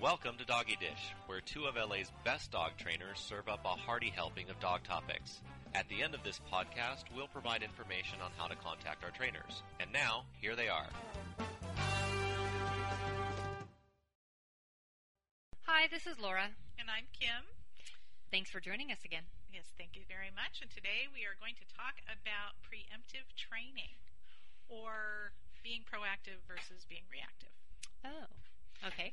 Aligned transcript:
Welcome 0.00 0.38
to 0.38 0.46
Doggy 0.46 0.78
Dish, 0.78 1.10
where 1.26 1.40
two 1.40 1.66
of 1.66 1.74
LA's 1.74 2.12
best 2.22 2.52
dog 2.52 2.78
trainers 2.78 3.18
serve 3.18 3.48
up 3.48 3.66
a 3.66 3.74
hearty 3.74 4.12
helping 4.14 4.48
of 4.48 4.60
dog 4.60 4.84
topics. 4.86 5.42
At 5.74 5.88
the 5.88 6.04
end 6.06 6.14
of 6.14 6.22
this 6.22 6.38
podcast, 6.46 7.10
we'll 7.16 7.26
provide 7.26 7.64
information 7.64 8.22
on 8.22 8.30
how 8.38 8.46
to 8.46 8.54
contact 8.54 9.02
our 9.02 9.10
trainers. 9.10 9.66
And 9.80 9.90
now, 9.92 10.22
here 10.38 10.54
they 10.54 10.68
are. 10.68 10.86
Hi, 15.66 15.90
this 15.90 16.06
is 16.06 16.22
Laura. 16.22 16.54
And 16.78 16.86
I'm 16.86 17.10
Kim. 17.10 17.50
Thanks 18.30 18.54
for 18.54 18.60
joining 18.60 18.92
us 18.94 19.02
again. 19.04 19.26
Yes, 19.52 19.66
thank 19.74 19.98
you 19.98 20.06
very 20.06 20.30
much. 20.30 20.62
And 20.62 20.70
today 20.70 21.10
we 21.10 21.26
are 21.26 21.34
going 21.42 21.58
to 21.58 21.66
talk 21.74 21.98
about 22.06 22.54
preemptive 22.62 23.26
training 23.34 23.98
or 24.70 25.34
being 25.66 25.82
proactive 25.82 26.38
versus 26.46 26.86
being 26.86 27.02
reactive. 27.10 27.50
Oh, 28.06 28.30
okay. 28.86 29.12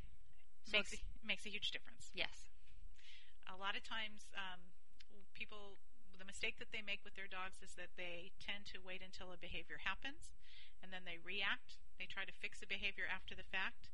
So 0.65 0.81
makes, 0.81 0.97
makes 1.21 1.45
a 1.45 1.51
huge 1.53 1.69
difference. 1.71 2.09
yes. 2.13 2.49
A 3.45 3.55
lot 3.55 3.77
of 3.77 3.85
times, 3.85 4.25
um, 4.33 4.59
people, 5.37 5.77
the 6.17 6.25
mistake 6.25 6.57
that 6.57 6.73
they 6.73 6.81
make 6.81 7.05
with 7.05 7.13
their 7.13 7.29
dogs 7.29 7.61
is 7.61 7.77
that 7.77 7.93
they 7.93 8.33
tend 8.41 8.65
to 8.73 8.81
wait 8.81 9.05
until 9.05 9.29
a 9.29 9.37
behavior 9.37 9.85
happens 9.85 10.33
and 10.81 10.89
then 10.89 11.05
they 11.05 11.21
react. 11.21 11.77
They 12.01 12.09
try 12.09 12.25
to 12.25 12.33
fix 12.33 12.65
a 12.65 12.67
behavior 12.67 13.05
after 13.05 13.37
the 13.37 13.45
fact. 13.45 13.93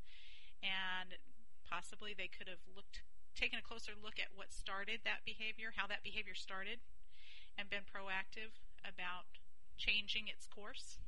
And 0.64 1.20
possibly 1.68 2.16
they 2.16 2.32
could 2.32 2.48
have 2.48 2.64
looked, 2.72 3.04
taken 3.36 3.60
a 3.60 3.66
closer 3.66 3.92
look 3.98 4.16
at 4.22 4.32
what 4.32 4.56
started 4.56 5.04
that 5.04 5.28
behavior, 5.28 5.76
how 5.76 5.88
that 5.92 6.04
behavior 6.08 6.36
started, 6.36 6.80
and 7.58 7.68
been 7.68 7.84
proactive 7.84 8.56
about 8.88 9.28
changing 9.76 10.32
its 10.32 10.48
course. 10.48 11.01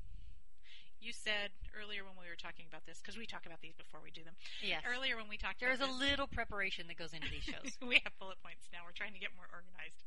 You 1.03 1.11
said 1.11 1.51
earlier 1.75 2.07
when 2.07 2.15
we 2.15 2.31
were 2.31 2.39
talking 2.39 2.63
about 2.63 2.87
this, 2.87 3.03
because 3.03 3.19
we 3.19 3.27
talk 3.27 3.43
about 3.43 3.59
these 3.59 3.75
before 3.75 3.99
we 3.99 4.07
do 4.15 4.23
them. 4.23 4.39
Yes. 4.63 4.87
Earlier 4.87 5.19
when 5.19 5.27
we 5.27 5.35
talked 5.35 5.59
There's 5.59 5.83
a 5.83 5.91
this, 5.91 5.99
little 5.99 6.31
preparation 6.31 6.87
that 6.87 6.95
goes 6.95 7.11
into 7.11 7.27
these 7.27 7.43
shows. 7.43 7.75
we 7.83 7.99
have 8.07 8.15
bullet 8.23 8.39
points 8.39 8.71
now. 8.71 8.87
We're 8.87 8.95
trying 8.95 9.11
to 9.11 9.19
get 9.19 9.35
more 9.35 9.51
organized. 9.51 9.99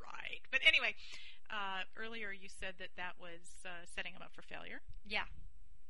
Right. 0.00 0.40
But 0.48 0.64
anyway, 0.64 0.96
uh, 1.52 1.84
earlier 1.92 2.32
you 2.32 2.48
said 2.48 2.80
that 2.80 2.96
that 2.96 3.20
was 3.20 3.44
uh, 3.68 3.84
setting 3.84 4.16
them 4.16 4.24
up 4.24 4.32
for 4.32 4.40
failure. 4.42 4.80
yeah. 5.04 5.28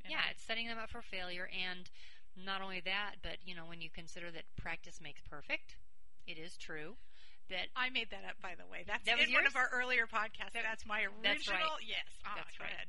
And 0.03 0.11
Yeah, 0.17 0.33
it's 0.33 0.43
setting 0.43 0.67
them 0.67 0.81
up 0.81 0.91
for 0.91 1.05
failure. 1.05 1.47
And 1.53 1.87
not 2.35 2.59
only 2.65 2.81
that, 2.83 3.23
but, 3.23 3.39
you 3.45 3.55
know, 3.55 3.69
when 3.69 3.81
you 3.85 3.91
consider 3.93 4.33
that 4.33 4.49
practice 4.57 4.99
makes 4.99 5.21
perfect, 5.29 5.77
it 6.27 6.41
is 6.41 6.57
true 6.57 6.97
that 7.53 7.69
I 7.77 7.91
made 7.91 8.09
that 8.11 8.25
up, 8.25 8.39
by 8.41 8.55
the 8.57 8.65
way. 8.71 8.87
That's 8.87 9.05
That 9.05 9.19
was 9.19 9.29
in 9.29 9.35
one 9.35 9.45
of 9.47 9.55
our 9.59 9.69
earlier 9.75 10.07
podcasts. 10.07 10.55
That's 10.55 10.87
my 10.87 11.05
original. 11.05 11.21
That's 11.23 11.49
right. 11.51 11.83
Yes. 11.85 12.09
Ah, 12.25 12.39
That's 12.39 12.57
right. 12.59 12.71
ahead. 12.73 12.89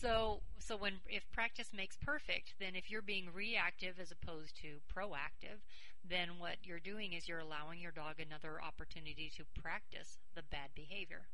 So, 0.00 0.40
so 0.56 0.80
when 0.80 1.04
if 1.12 1.28
practice 1.30 1.76
makes 1.76 2.00
perfect, 2.00 2.56
then 2.56 2.72
if 2.72 2.90
you're 2.90 3.04
being 3.04 3.28
reactive 3.36 4.00
as 4.00 4.08
opposed 4.08 4.56
to 4.64 4.80
proactive, 4.88 5.60
then 6.00 6.40
what 6.40 6.56
you're 6.64 6.80
doing 6.80 7.12
is 7.12 7.28
you're 7.28 7.44
allowing 7.44 7.84
your 7.84 7.92
dog 7.92 8.16
another 8.16 8.56
opportunity 8.64 9.28
to 9.36 9.44
practice 9.60 10.16
the 10.32 10.40
bad 10.48 10.72
behavior. 10.74 11.28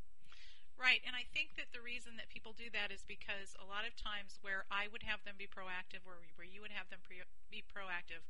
Right, 0.74 0.98
and 1.06 1.14
I 1.14 1.24
think 1.30 1.54
that 1.56 1.70
the 1.70 1.80
reason 1.80 2.18
that 2.18 2.28
people 2.28 2.52
do 2.58 2.66
that 2.74 2.90
is 2.90 3.06
because 3.06 3.54
a 3.56 3.64
lot 3.64 3.86
of 3.86 3.94
times 3.94 4.42
where 4.42 4.66
I 4.66 4.90
would 4.90 5.06
have 5.06 5.22
them 5.22 5.38
be 5.38 5.46
proactive, 5.46 6.02
or 6.04 6.26
where 6.34 6.44
you 6.44 6.60
would 6.60 6.74
have 6.74 6.90
them 6.90 7.00
pre- 7.06 7.24
be 7.48 7.62
proactive, 7.62 8.26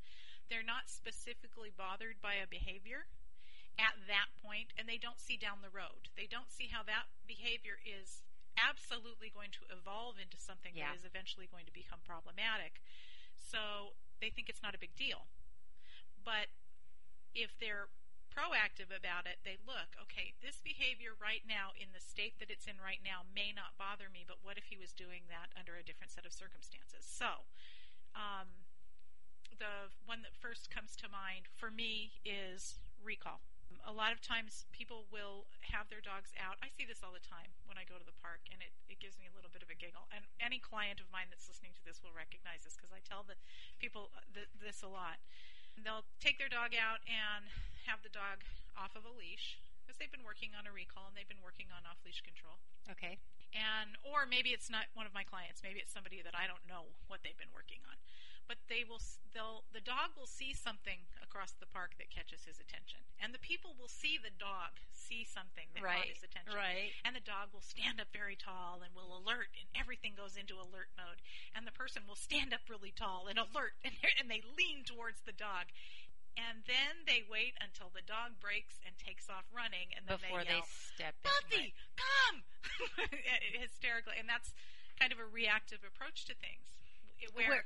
they're 0.53 0.63
not 0.63 0.93
specifically 0.93 1.73
bothered 1.73 2.21
by 2.21 2.39
a 2.39 2.47
behavior 2.47 3.09
at 3.81 3.99
that 4.07 4.31
point, 4.45 4.77
and 4.77 4.87
they 4.87 5.01
don't 5.01 5.19
see 5.19 5.41
down 5.41 5.65
the 5.65 5.73
road. 5.73 6.13
They 6.15 6.29
don't 6.29 6.53
see 6.53 6.69
how 6.71 6.85
that 6.87 7.11
behavior 7.27 7.83
is 7.83 8.23
absolutely 8.57 9.31
going 9.31 9.53
to 9.53 9.65
evolve 9.71 10.17
into 10.19 10.37
something 10.37 10.75
Yeah. 10.75 10.91
that 10.91 10.97
is 10.97 11.05
eventually 11.05 11.47
going 11.47 11.65
to 11.67 11.73
become 11.73 12.01
problematic. 12.05 12.83
So 13.37 13.95
they 14.21 14.31
think 14.31 14.49
it's 14.49 14.63
not 14.63 14.75
a 14.75 14.79
big 14.79 14.97
deal. 14.97 15.29
But 16.25 16.51
if 17.35 17.57
they're 17.61 17.89
proactive 18.33 18.93
about 18.93 19.25
it, 19.25 19.41
they 19.45 19.57
look, 19.65 19.97
okay, 19.97 20.35
this 20.45 20.61
behavior 20.61 21.17
right 21.17 21.45
now, 21.49 21.73
in 21.77 21.93
the 21.93 22.01
state 22.01 22.37
that 22.39 22.51
it's 22.51 22.67
in 22.67 22.77
right 22.83 23.01
now, 23.01 23.25
may 23.25 23.53
not 23.53 23.79
bother 23.79 24.09
me, 24.13 24.25
but 24.27 24.45
what 24.45 24.59
if 24.59 24.69
he 24.69 24.77
was 24.77 24.93
doing 24.93 25.25
that 25.29 25.49
under 25.57 25.77
a 25.77 25.85
different 25.85 26.13
set 26.13 26.27
of 26.27 26.33
circumstances? 26.33 27.01
So, 27.07 27.49
um, 28.13 28.69
the 29.59 29.89
one 30.05 30.21
that 30.21 30.37
first 30.37 30.69
comes 30.69 30.97
to 30.97 31.09
mind 31.09 31.49
for 31.57 31.71
me 31.71 32.21
is 32.25 32.77
recall. 33.03 33.41
A 33.87 33.95
lot 33.95 34.11
of 34.11 34.19
times 34.19 34.67
people 34.75 35.07
will 35.15 35.47
have 35.73 35.87
their 35.91 36.03
dogs 36.03 36.35
out. 36.35 36.59
I 36.59 36.71
see 36.75 36.83
this 36.83 37.03
all 37.07 37.15
the 37.15 37.23
time 37.23 37.55
when 37.71 37.79
I 37.79 37.87
go 37.87 37.99
to 37.99 38.07
the 38.07 38.15
park, 38.19 38.43
and 38.51 38.59
it, 38.59 38.75
it 38.91 38.99
gives 38.99 39.15
me 39.19 39.31
a 39.31 39.35
little 39.35 39.51
bit 39.51 39.63
of 39.63 39.71
a 39.71 39.79
giggle. 39.79 40.11
And 40.11 40.27
any 40.43 40.59
client 40.59 40.99
of 40.99 41.07
mine 41.15 41.31
that's 41.31 41.47
listening 41.47 41.75
to 41.79 41.83
this 41.87 42.03
will 42.03 42.15
recognize 42.15 42.67
this 42.67 42.75
because 42.75 42.91
I 42.91 42.99
tell 43.07 43.23
the 43.23 43.39
people 43.79 44.11
uh, 44.15 44.27
th- 44.35 44.51
this 44.59 44.83
a 44.83 44.91
lot. 44.91 45.23
They'll 45.79 46.07
take 46.19 46.39
their 46.43 46.51
dog 46.51 46.75
out 46.75 47.05
and 47.07 47.47
have 47.87 48.03
the 48.03 48.11
dog 48.11 48.43
off 48.75 48.99
of 48.99 49.07
a 49.07 49.13
leash 49.15 49.61
because 49.87 50.03
they've 50.03 50.11
been 50.11 50.27
working 50.27 50.51
on 50.59 50.67
a 50.67 50.73
recall 50.75 51.07
and 51.07 51.15
they've 51.15 51.31
been 51.31 51.45
working 51.45 51.71
on 51.71 51.87
off 51.87 52.03
leash 52.03 52.19
control 52.27 52.59
Okay. 52.91 53.23
and 53.55 53.95
or 54.03 54.27
maybe 54.27 54.51
it's 54.51 54.67
not 54.67 54.91
one 54.99 55.07
of 55.07 55.15
my 55.15 55.23
clients 55.23 55.63
maybe 55.63 55.79
it's 55.79 55.95
somebody 55.95 56.19
that 56.27 56.35
i 56.35 56.51
don't 56.51 56.67
know 56.67 56.91
what 57.07 57.23
they've 57.23 57.39
been 57.39 57.55
working 57.55 57.79
on 57.87 57.95
but 58.49 58.57
they 58.71 58.83
will 58.87 59.03
they'll 59.35 59.67
the 59.75 59.83
dog 59.83 60.15
will 60.17 60.31
see 60.31 60.55
something 60.55 61.03
across 61.23 61.53
the 61.59 61.67
park 61.67 61.99
that 61.99 62.09
catches 62.11 62.47
his 62.47 62.57
attention 62.63 63.03
and 63.21 63.35
the 63.35 63.43
people 63.43 63.75
will 63.79 63.91
see 63.91 64.17
the 64.17 64.33
dog 64.39 64.79
see 64.95 65.27
something 65.27 65.67
that 65.75 65.83
Right, 65.83 65.99
caught 66.07 66.15
his 66.15 66.23
attention 66.25 66.55
right. 66.55 66.95
and 67.05 67.13
the 67.15 67.23
dog 67.25 67.51
will 67.53 67.65
stand 67.65 68.01
up 68.01 68.09
very 68.15 68.39
tall 68.39 68.81
and 68.87 68.95
will 68.95 69.13
alert 69.19 69.51
and 69.59 69.67
everything 69.75 70.15
goes 70.17 70.39
into 70.39 70.57
alert 70.57 70.91
mode 70.97 71.21
and 71.55 71.67
the 71.67 71.75
person 71.75 72.07
will 72.07 72.19
stand 72.19 72.55
up 72.55 72.65
really 72.71 72.95
tall 72.95 73.27
and 73.29 73.37
alert 73.39 73.75
and, 73.87 73.93
and 74.23 74.31
they 74.31 74.41
lean 74.57 74.87
towards 74.87 75.21
the 75.27 75.35
dog 75.37 75.69
and 76.37 76.69
then 76.69 77.09
they 77.09 77.25
wait 77.25 77.57
until 77.65 77.89
the 77.97 78.05
dog 78.05 78.37
breaks 78.45 78.77
and 78.85 78.93
takes 79.01 79.27
off 79.33 79.49
running 79.51 79.89
and 79.97 80.05
then 80.05 80.21
Before 80.21 80.45
they 80.45 80.53
they 80.53 80.61
yell, 80.61 80.69
step 80.69 81.17
in. 81.17 81.25
Buffy, 81.33 81.67
come! 81.97 82.37
Hysterically, 83.57 84.21
and 84.21 84.29
that's 84.29 84.53
kind 85.01 85.13
of 85.13 85.19
a 85.19 85.25
reactive 85.25 85.81
approach 85.81 86.29
to 86.29 86.37
things. 86.37 86.77
Where, 87.33 87.49
Where, 87.49 87.65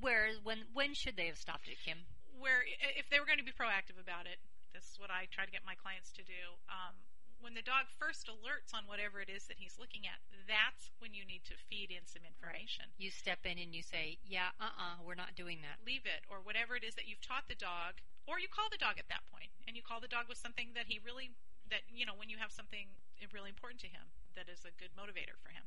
where, 0.00 0.28
when, 0.42 0.64
when 0.72 0.94
should 0.94 1.16
they 1.16 1.26
have 1.26 1.38
stopped 1.38 1.68
it, 1.68 1.78
Kim? 1.84 2.06
where 2.40 2.64
if 2.96 3.12
they 3.12 3.20
were 3.20 3.28
going 3.28 3.38
to 3.38 3.46
be 3.46 3.52
proactive 3.52 4.00
about 4.00 4.24
it, 4.24 4.40
this 4.72 4.88
is 4.88 4.96
what 4.96 5.12
I 5.12 5.28
try 5.28 5.44
to 5.44 5.52
get 5.52 5.62
my 5.68 5.76
clients 5.76 6.08
to 6.16 6.24
do. 6.24 6.56
Um, 6.72 6.96
when 7.40 7.56
the 7.56 7.64
dog 7.64 7.88
first 7.96 8.28
alerts 8.28 8.76
on 8.76 8.84
whatever 8.84 9.20
it 9.20 9.32
is 9.32 9.48
that 9.48 9.56
he's 9.56 9.80
looking 9.80 10.04
at, 10.04 10.20
that's 10.44 10.92
when 11.00 11.16
you 11.16 11.24
need 11.24 11.44
to 11.48 11.56
feed 11.56 11.88
in 11.88 12.04
some 12.04 12.24
information. 12.24 12.92
You 13.00 13.08
step 13.08 13.48
in 13.48 13.56
and 13.56 13.72
you 13.72 13.80
say, 13.80 14.20
"Yeah, 14.24 14.52
uh-uh, 14.60 15.00
we're 15.00 15.16
not 15.16 15.36
doing 15.36 15.64
that." 15.64 15.80
Leave 15.84 16.04
it, 16.04 16.24
or 16.28 16.44
whatever 16.44 16.76
it 16.76 16.84
is 16.84 16.96
that 17.00 17.08
you've 17.08 17.24
taught 17.24 17.48
the 17.48 17.56
dog, 17.56 18.04
or 18.28 18.36
you 18.36 18.48
call 18.48 18.68
the 18.68 18.80
dog 18.80 19.00
at 19.00 19.08
that 19.08 19.24
point, 19.32 19.48
and 19.64 19.72
you 19.72 19.80
call 19.80 20.04
the 20.04 20.10
dog 20.10 20.28
with 20.28 20.36
something 20.36 20.76
that 20.76 20.92
he 20.92 21.00
really 21.00 21.32
that 21.72 21.88
you 21.88 22.04
know 22.04 22.16
when 22.16 22.28
you 22.28 22.36
have 22.36 22.52
something 22.52 22.92
really 23.32 23.52
important 23.52 23.80
to 23.80 23.88
him 23.88 24.12
that 24.36 24.48
is 24.48 24.64
a 24.68 24.72
good 24.76 24.92
motivator 24.92 25.36
for 25.40 25.48
him. 25.48 25.64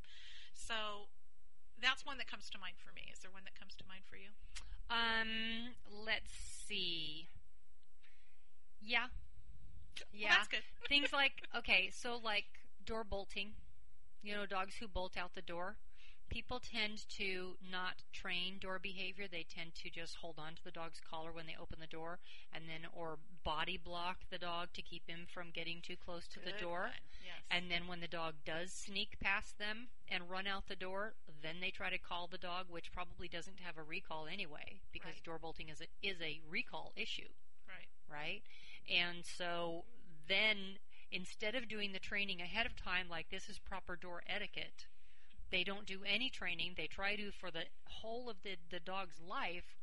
So 0.53 1.09
that's 1.83 2.05
one 2.05 2.17
that 2.17 2.27
comes 2.27 2.49
to 2.51 2.57
mind 2.57 2.75
for 2.79 2.93
me. 2.95 3.03
Is 3.11 3.19
there 3.19 3.31
one 3.31 3.43
that 3.43 3.59
comes 3.59 3.75
to 3.75 3.83
mind 3.87 4.01
for 4.09 4.15
you? 4.15 4.31
Um, 4.89 5.75
let's 6.05 6.31
see. 6.67 7.27
Yeah. 8.81 9.07
Yeah. 10.13 10.29
that's 10.29 10.47
good. 10.47 10.63
Things 10.89 11.13
like 11.13 11.43
okay, 11.57 11.89
so 11.91 12.19
like 12.23 12.45
door 12.85 13.03
bolting. 13.03 13.53
You 14.21 14.35
know, 14.35 14.45
dogs 14.45 14.75
who 14.79 14.87
bolt 14.87 15.17
out 15.17 15.35
the 15.35 15.41
door. 15.41 15.75
People 16.29 16.59
tend 16.59 17.07
to 17.17 17.57
not 17.69 18.01
train 18.13 18.57
door 18.59 18.79
behavior. 18.81 19.25
They 19.29 19.43
tend 19.43 19.75
to 19.83 19.89
just 19.89 20.15
hold 20.15 20.39
on 20.39 20.55
to 20.55 20.63
the 20.63 20.71
dog's 20.71 20.99
collar 20.99 21.31
when 21.31 21.45
they 21.45 21.55
open 21.61 21.77
the 21.79 21.87
door 21.87 22.19
and 22.51 22.63
then 22.67 22.89
or 22.91 23.17
body 23.43 23.77
block 23.77 24.19
the 24.31 24.37
dog 24.37 24.69
to 24.73 24.81
keep 24.81 25.07
him 25.07 25.27
from 25.31 25.51
getting 25.53 25.81
too 25.83 25.95
close 26.03 26.27
to 26.29 26.39
the 26.39 26.53
door. 26.59 26.89
yes. 27.23 27.35
And 27.51 27.69
then 27.69 27.87
when 27.87 27.99
the 27.99 28.07
dog 28.07 28.35
does 28.45 28.71
sneak 28.71 29.19
past 29.19 29.59
them 29.59 29.89
and 30.09 30.29
run 30.29 30.47
out 30.47 30.67
the 30.67 30.75
door, 30.75 31.13
then 31.43 31.59
they 31.61 31.71
try 31.71 31.89
to 31.89 31.97
call 31.99 32.27
the 32.27 32.37
dog, 32.37 32.67
which 32.69 32.91
probably 32.91 33.27
doesn't 33.27 33.59
have 33.59 33.77
a 33.77 33.83
recall 33.83 34.27
anyway, 34.27 34.81
because 34.91 35.15
Right. 35.15 35.23
door 35.23 35.39
bolting 35.39 35.69
is 35.69 35.81
a, 35.81 35.87
is 36.01 36.21
a 36.21 36.41
recall 36.49 36.93
issue, 36.95 37.29
Right. 37.67 37.89
right? 38.07 38.43
And 38.89 39.25
so 39.25 39.85
then 40.27 40.79
instead 41.11 41.55
of 41.55 41.67
doing 41.67 41.91
the 41.93 41.99
training 41.99 42.41
ahead 42.41 42.65
of 42.65 42.75
time, 42.75 43.09
like 43.09 43.29
this 43.29 43.49
is 43.49 43.59
proper 43.59 43.95
door 43.95 44.23
etiquette, 44.27 44.87
they 45.51 45.63
don't 45.63 45.85
do 45.85 46.03
any 46.03 46.29
training. 46.29 46.73
They 46.77 46.87
try 46.87 47.15
to, 47.15 47.31
for 47.31 47.51
the 47.51 47.65
whole 47.87 48.29
of 48.29 48.41
the, 48.43 48.57
the 48.69 48.79
dog's 48.79 49.19
life, 49.21 49.75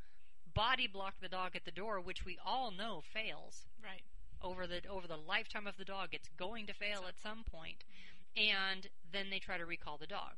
body 0.55 0.87
block 0.87 1.21
the 1.21 1.29
dog 1.29 1.55
at 1.57 1.65
the 1.65 1.71
door, 1.71 2.01
which 2.01 2.25
we 2.25 2.39
all 2.45 2.71
know 2.71 3.01
fails 3.01 3.67
Right. 3.83 4.03
over 4.43 4.67
the 4.67 4.87
over 4.89 5.07
the 5.07 5.17
lifetime 5.17 5.67
of 5.67 5.77
the 5.77 5.85
dog. 5.85 6.11
It's 6.13 6.29
going 6.37 6.67
to 6.67 6.75
fail 6.75 7.05
at 7.07 7.19
some 7.19 7.45
and 8.37 8.89
then 9.13 9.31
they 9.31 9.39
try 9.39 9.59
to 9.59 9.67
recall 9.67 9.99
the 9.99 10.07
dog. 10.07 10.35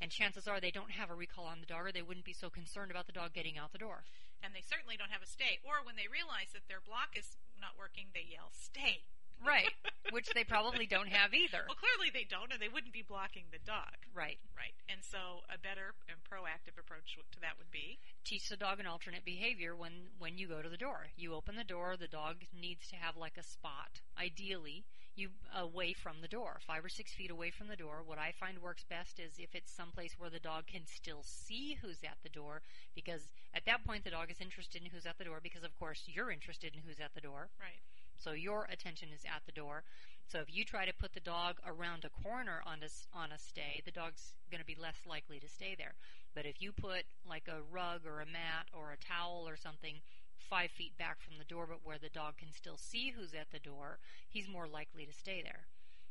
And 0.00 0.10
chances 0.10 0.46
are 0.46 0.60
they 0.60 0.70
don't 0.70 0.92
have 0.92 1.10
a 1.10 1.16
recall 1.16 1.46
on 1.46 1.60
the 1.60 1.66
dog, 1.66 1.86
or 1.86 1.92
they 1.92 2.04
wouldn't 2.04 2.26
be 2.26 2.36
so 2.36 2.50
concerned 2.50 2.90
about 2.90 3.06
the 3.06 3.16
dog 3.16 3.32
getting 3.32 3.56
out 3.56 3.72
the 3.72 3.80
door. 3.80 4.04
And 4.44 4.52
they 4.54 4.60
certainly 4.60 4.96
don't 4.96 5.12
have 5.12 5.24
a 5.24 5.26
stay. 5.26 5.58
Or 5.64 5.80
when 5.84 5.96
they 5.96 6.08
realize 6.10 6.52
that 6.52 6.68
their 6.68 6.84
block 6.84 7.16
is 7.16 7.40
not 7.56 7.80
working, 7.80 8.12
they 8.12 8.28
yell, 8.28 8.52
"Stay." 8.52 9.08
Right. 9.44 9.72
Which 10.12 10.32
they 10.32 10.44
probably 10.44 10.86
don't 10.86 11.08
have 11.12 11.34
either. 11.34 11.68
Well, 11.68 11.76
clearly 11.76 12.08
they 12.12 12.24
don't, 12.24 12.52
or 12.52 12.58
they 12.58 12.72
wouldn't 12.72 12.92
be 12.92 13.04
blocking 13.04 13.44
the 13.52 13.60
dog. 13.60 14.08
Right. 14.14 14.38
Right. 14.56 14.72
And 14.88 15.04
so 15.04 15.44
a 15.52 15.58
better 15.58 15.92
and 16.08 16.16
proactive 16.24 16.80
approach 16.80 17.16
to 17.16 17.40
that 17.40 17.58
would 17.58 17.70
be 17.70 17.98
Teach 18.24 18.48
the 18.48 18.56
dog 18.56 18.80
an 18.80 18.86
alternate 18.86 19.24
behavior 19.24 19.76
when 19.76 20.10
when 20.18 20.36
you 20.36 20.48
go 20.48 20.60
to 20.60 20.68
the 20.68 20.76
door. 20.76 21.06
You 21.16 21.34
open 21.34 21.54
the 21.54 21.64
door, 21.64 21.96
the 21.96 22.08
dog 22.08 22.42
needs 22.52 22.88
to 22.88 22.96
have 22.96 23.16
like 23.16 23.36
a 23.38 23.42
spot. 23.42 24.00
Ideally, 24.18 24.84
you 25.16 25.30
away 25.56 25.92
from 25.92 26.16
the 26.20 26.28
door, 26.28 26.58
5 26.66 26.84
or 26.84 26.88
6 26.88 27.12
feet 27.12 27.30
away 27.30 27.50
from 27.50 27.68
the 27.68 27.76
door. 27.76 28.02
What 28.04 28.18
I 28.18 28.32
find 28.38 28.58
works 28.60 28.84
best 28.88 29.18
is 29.18 29.32
if 29.38 29.54
it's 29.54 29.72
someplace 29.72 30.14
where 30.18 30.30
the 30.30 30.38
dog 30.38 30.66
can 30.66 30.86
still 30.86 31.22
see 31.22 31.78
who's 31.80 32.02
at 32.04 32.18
the 32.22 32.28
door 32.28 32.62
because 32.94 33.28
at 33.54 33.64
that 33.66 33.84
point 33.84 34.04
the 34.04 34.10
dog 34.10 34.30
is 34.30 34.40
interested 34.40 34.82
in 34.82 34.90
who's 34.90 35.06
at 35.06 35.18
the 35.18 35.24
door 35.24 35.40
because 35.42 35.64
of 35.64 35.76
course 35.78 36.04
you're 36.06 36.30
interested 36.30 36.74
in 36.74 36.82
who's 36.86 37.00
at 37.00 37.14
the 37.14 37.20
door. 37.20 37.48
right. 37.60 37.80
So 38.18 38.32
your 38.32 38.66
attention 38.70 39.08
is 39.14 39.24
at 39.24 39.42
the 39.44 39.52
door. 39.52 39.84
So 40.28 40.40
if 40.40 40.48
you 40.48 40.64
try 40.64 40.86
to 40.86 40.92
put 40.92 41.12
the 41.12 41.20
dog 41.20 41.56
around 41.66 42.04
a 42.04 42.22
corner 42.22 42.62
on 42.66 42.82
a, 42.82 42.88
on 43.16 43.30
a 43.30 43.38
stay, 43.38 43.82
the 43.84 43.92
dog's 43.92 44.34
going 44.50 44.60
to 44.60 44.66
be 44.66 44.76
less 44.80 44.96
likely 45.06 45.38
to 45.38 45.48
stay 45.48 45.76
there. 45.76 45.94
But 46.34 46.46
if 46.46 46.60
you 46.60 46.72
put 46.72 47.04
like 47.28 47.46
a 47.48 47.62
rug 47.70 48.06
or 48.06 48.20
a 48.20 48.26
mat 48.26 48.66
or 48.72 48.92
a 48.92 48.96
towel 48.96 49.44
or 49.46 49.56
something 49.56 50.00
five 50.48 50.70
feet 50.70 50.96
back 50.98 51.20
from 51.20 51.38
the 51.38 51.44
door, 51.44 51.66
but 51.68 51.84
where 51.84 51.98
the 51.98 52.08
dog 52.08 52.36
can 52.38 52.52
still 52.52 52.76
see 52.76 53.10
who's 53.10 53.34
at 53.34 53.50
the 53.50 53.58
door, 53.58 53.98
he's 54.28 54.48
more 54.48 54.66
likely 54.66 55.04
to 55.06 55.12
stay 55.12 55.42
there. 55.42 55.66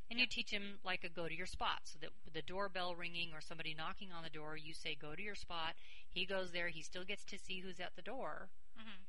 And 0.09 0.19
you 0.19 0.27
teach 0.27 0.51
him 0.51 0.79
like 0.83 1.03
a 1.03 1.09
go 1.09 1.27
to 1.27 1.35
your 1.35 1.47
spot 1.47 1.81
so 1.85 1.97
that 2.01 2.11
the 2.31 2.41
doorbell 2.41 2.95
ringing 2.95 3.33
or 3.33 3.41
somebody 3.41 3.73
knocking 3.73 4.11
on 4.11 4.23
the 4.23 4.29
door, 4.29 4.55
you 4.55 4.73
say 4.73 4.95
go 4.95 5.15
to 5.15 5.21
your 5.21 5.35
spot. 5.35 5.73
He 6.07 6.25
goes 6.25 6.51
there. 6.51 6.69
He 6.69 6.81
still 6.83 7.03
gets 7.03 7.25
to 7.25 7.39
see 7.39 7.59
who's 7.61 7.79
at 7.79 7.95
the 7.95 8.01
door 8.03 8.49
hmm 8.77 9.01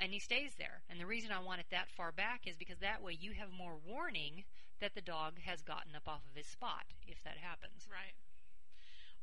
and 0.00 0.12
he 0.12 0.18
stays 0.18 0.54
there. 0.56 0.82
And 0.88 0.98
the 0.98 1.06
reason 1.06 1.30
I 1.30 1.40
want 1.40 1.60
it 1.60 1.66
that 1.70 1.90
far 1.90 2.10
back 2.10 2.46
is 2.46 2.56
because 2.56 2.78
that 2.78 3.02
way 3.02 3.16
you 3.20 3.32
have 3.32 3.50
more 3.52 3.76
warning 3.76 4.44
that 4.80 4.94
the 4.94 5.02
dog 5.02 5.38
has 5.44 5.60
gotten 5.62 5.94
up 5.94 6.08
off 6.08 6.22
of 6.28 6.36
his 6.36 6.46
spot 6.46 6.86
if 7.06 7.22
that 7.22 7.36
happens. 7.36 7.86
Right. 7.90 8.14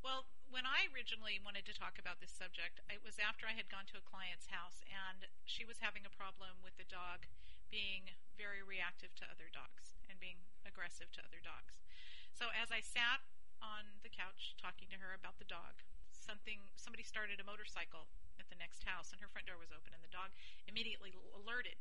Well, 0.03 0.25
when 0.49 0.63
I 0.65 0.87
originally 0.95 1.37
wanted 1.43 1.67
to 1.67 1.73
talk 1.75 1.99
about 1.99 2.19
this 2.23 2.31
subject, 2.31 2.79
it 2.87 3.03
was 3.03 3.19
after 3.19 3.45
I 3.45 3.53
had 3.55 3.67
gone 3.67 3.85
to 3.91 3.99
a 3.99 4.03
client's 4.05 4.47
house 4.47 4.79
and 4.87 5.27
she 5.43 5.67
was 5.67 5.83
having 5.83 6.07
a 6.07 6.13
problem 6.13 6.63
with 6.63 6.75
the 6.79 6.87
dog 6.87 7.27
being 7.67 8.15
very 8.39 8.63
reactive 8.63 9.11
to 9.19 9.27
other 9.27 9.51
dogs 9.51 9.99
and 10.07 10.15
being 10.23 10.39
aggressive 10.63 11.11
to 11.19 11.21
other 11.27 11.43
dogs. 11.43 11.83
So 12.31 12.47
as 12.55 12.71
I 12.71 12.79
sat 12.79 13.19
on 13.59 13.99
the 14.05 14.11
couch 14.13 14.55
talking 14.55 14.87
to 14.95 14.97
her 15.03 15.11
about 15.11 15.35
the 15.41 15.49
dog, 15.49 15.83
something 16.15 16.63
somebody 16.79 17.03
started 17.03 17.43
a 17.43 17.45
motorcycle 17.47 18.07
at 18.39 18.47
the 18.47 18.55
next 18.55 18.87
house 18.87 19.11
and 19.11 19.19
her 19.19 19.27
front 19.27 19.51
door 19.51 19.59
was 19.59 19.73
open 19.75 19.91
and 19.91 19.99
the 20.05 20.13
dog 20.13 20.31
immediately 20.69 21.11
alerted 21.35 21.75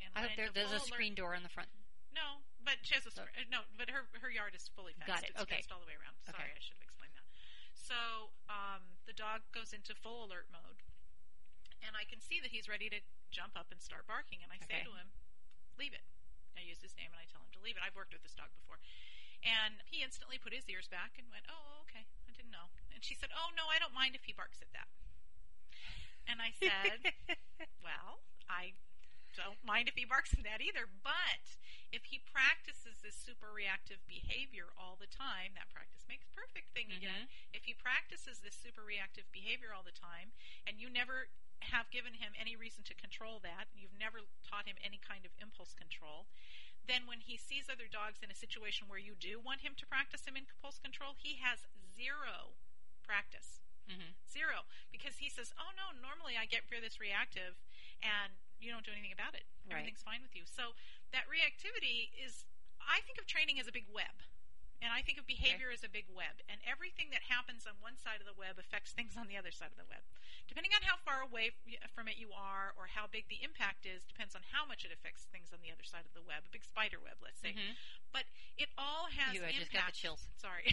and 0.00 0.12
I 0.16 0.28
hope 0.28 0.36
there, 0.36 0.48
there's 0.52 0.72
a 0.72 0.80
alert- 0.80 0.88
screen 0.92 1.14
door 1.16 1.32
in 1.36 1.44
the 1.44 1.52
front. 1.52 1.68
no, 2.12 2.40
but 2.64 2.80
she 2.84 2.96
has 2.96 3.04
a 3.06 3.12
So- 3.12 3.24
uh, 3.24 3.44
no, 3.52 3.64
but 3.76 3.88
her 3.92 4.08
her 4.20 4.28
yard 4.32 4.52
is 4.56 4.68
fully 4.72 4.92
fenced. 4.96 5.08
Got 5.08 5.22
it, 5.24 5.30
It's 5.36 5.42
okay. 5.44 5.60
fenced 5.60 5.72
all 5.72 5.80
the 5.80 5.88
way 5.88 5.96
around. 5.96 6.16
Sorry, 6.24 6.36
Okay. 6.40 6.52
I 6.56 6.60
should 6.60 6.76
have 6.80 6.84
explained 6.88 7.14
that. 7.16 7.19
So 7.90 8.30
um, 8.46 8.86
the 9.10 9.16
dog 9.18 9.42
goes 9.50 9.74
into 9.74 9.98
full 9.98 10.30
alert 10.30 10.46
mode, 10.54 10.78
and 11.82 11.98
I 11.98 12.06
can 12.06 12.22
see 12.22 12.38
that 12.38 12.54
he's 12.54 12.70
ready 12.70 12.86
to 12.86 13.02
jump 13.34 13.58
up 13.58 13.74
and 13.74 13.82
start 13.82 14.06
barking. 14.06 14.46
And 14.46 14.54
I 14.54 14.62
say 14.62 14.86
to 14.86 14.94
him, 14.94 15.10
"Leave 15.74 15.90
it." 15.90 16.06
I 16.54 16.62
use 16.62 16.78
his 16.78 16.94
name 16.94 17.10
and 17.10 17.18
I 17.18 17.26
tell 17.26 17.42
him 17.42 17.50
to 17.58 17.62
leave 17.62 17.74
it. 17.74 17.82
I've 17.82 17.98
worked 17.98 18.14
with 18.14 18.22
this 18.22 18.38
dog 18.38 18.54
before, 18.54 18.78
and 19.42 19.82
he 19.90 20.06
instantly 20.06 20.38
put 20.38 20.54
his 20.54 20.70
ears 20.70 20.86
back 20.86 21.18
and 21.18 21.26
went, 21.34 21.50
"Oh, 21.50 21.82
okay, 21.90 22.06
I 22.26 22.30
didn't 22.30 22.54
know." 22.54 22.70
And 22.94 23.02
she 23.02 23.18
said, 23.18 23.34
"Oh 23.34 23.50
no, 23.58 23.66
I 23.66 23.82
don't 23.82 23.96
mind 23.96 24.14
if 24.14 24.22
he 24.22 24.30
barks 24.30 24.62
at 24.62 24.70
that." 24.70 24.86
And 26.30 26.38
I 26.38 26.54
said, 26.54 27.10
well, 27.82 28.22
I 28.46 28.78
don't 29.40 29.64
mind 29.64 29.88
if 29.88 29.96
he 29.96 30.04
barks 30.04 30.36
at 30.36 30.44
that 30.44 30.60
either, 30.60 30.84
but 31.00 31.56
if 31.90 32.12
he 32.12 32.20
practices 32.20 33.00
this 33.00 33.16
super 33.16 33.50
reactive 33.50 34.04
behavior 34.06 34.70
all 34.76 35.00
the 35.00 35.10
time, 35.10 35.56
that 35.56 35.72
practice 35.72 36.04
makes 36.06 36.28
perfect 36.30 36.70
thing 36.76 36.92
again. 36.92 37.26
If 37.56 37.64
he 37.64 37.74
practices 37.74 38.44
this 38.44 38.54
super 38.54 38.84
reactive 38.84 39.26
behavior 39.32 39.72
all 39.74 39.82
the 39.82 39.96
time, 39.96 40.36
and 40.68 40.78
you 40.78 40.86
never 40.92 41.32
have 41.72 41.90
given 41.92 42.16
him 42.16 42.32
any 42.38 42.56
reason 42.56 42.84
to 42.88 42.94
control 42.96 43.40
that, 43.42 43.68
you've 43.74 43.96
never 43.96 44.24
taught 44.44 44.68
him 44.68 44.78
any 44.80 45.00
kind 45.00 45.24
of 45.24 45.32
impulse 45.40 45.72
control, 45.74 46.28
then 46.86 47.04
when 47.04 47.20
he 47.20 47.36
sees 47.36 47.68
other 47.68 47.90
dogs 47.90 48.24
in 48.24 48.32
a 48.32 48.38
situation 48.38 48.88
where 48.88 49.00
you 49.00 49.12
do 49.18 49.36
want 49.40 49.60
him 49.60 49.76
to 49.76 49.84
practice 49.84 50.24
him 50.24 50.38
impulse 50.38 50.80
control, 50.80 51.18
he 51.18 51.36
has 51.42 51.66
zero 51.92 52.56
practice. 53.04 53.60
hmm 53.84 54.14
Zero. 54.30 54.64
Because 54.94 55.18
he 55.18 55.28
says, 55.28 55.52
oh 55.58 55.74
no, 55.74 55.90
normally 55.90 56.38
I 56.38 56.46
get 56.46 56.70
this 56.70 57.02
reactive 57.02 57.58
and 58.00 58.38
you 58.60 58.70
don't 58.70 58.84
do 58.84 58.92
anything 58.92 59.12
about 59.12 59.34
it. 59.34 59.44
Right. 59.66 59.80
Everything's 59.82 60.04
fine 60.04 60.20
with 60.22 60.36
you. 60.36 60.44
So 60.46 60.76
that 61.12 61.26
reactivity 61.26 62.12
is, 62.14 62.44
I 62.80 63.00
think 63.08 63.18
of 63.18 63.26
training 63.26 63.58
as 63.58 63.66
a 63.66 63.72
big 63.74 63.88
web. 63.90 64.20
And 64.80 64.88
I 64.88 65.04
think 65.04 65.20
of 65.20 65.28
behavior 65.28 65.68
as 65.68 65.84
a 65.84 65.92
big 65.92 66.08
web. 66.08 66.40
And 66.48 66.56
everything 66.64 67.12
that 67.12 67.28
happens 67.28 67.68
on 67.68 67.76
one 67.84 68.00
side 68.00 68.16
of 68.16 68.24
the 68.24 68.32
web 68.32 68.56
affects 68.56 68.96
things 68.96 69.12
on 69.12 69.28
the 69.28 69.36
other 69.36 69.52
side 69.52 69.68
of 69.68 69.76
the 69.76 69.84
web. 69.84 70.00
Depending 70.48 70.72
on 70.72 70.80
how 70.88 70.96
far 71.04 71.20
away 71.20 71.52
from 71.92 72.08
it 72.08 72.16
you 72.16 72.32
are 72.32 72.72
or 72.80 72.88
how 72.96 73.04
big 73.04 73.28
the 73.28 73.44
impact 73.44 73.84
is, 73.84 74.08
depends 74.08 74.32
on 74.32 74.40
how 74.56 74.64
much 74.64 74.88
it 74.88 74.90
affects 74.90 75.28
things 75.28 75.52
on 75.52 75.60
the 75.60 75.68
other 75.68 75.84
side 75.84 76.08
of 76.08 76.16
the 76.16 76.24
web. 76.24 76.48
A 76.48 76.52
big 76.56 76.64
spider 76.64 76.96
web, 76.96 77.20
let's 77.20 77.36
say. 77.44 77.52
Mhm. 77.52 77.76
But 78.08 78.24
it 78.56 78.72
all 78.80 79.12
has 79.12 79.36
You, 79.36 79.44
I 79.44 79.52
impact. 79.52 79.68
just 79.68 79.72
got 79.76 79.86
the 79.92 79.98
chills. 80.00 80.24
Sorry. 80.40 80.72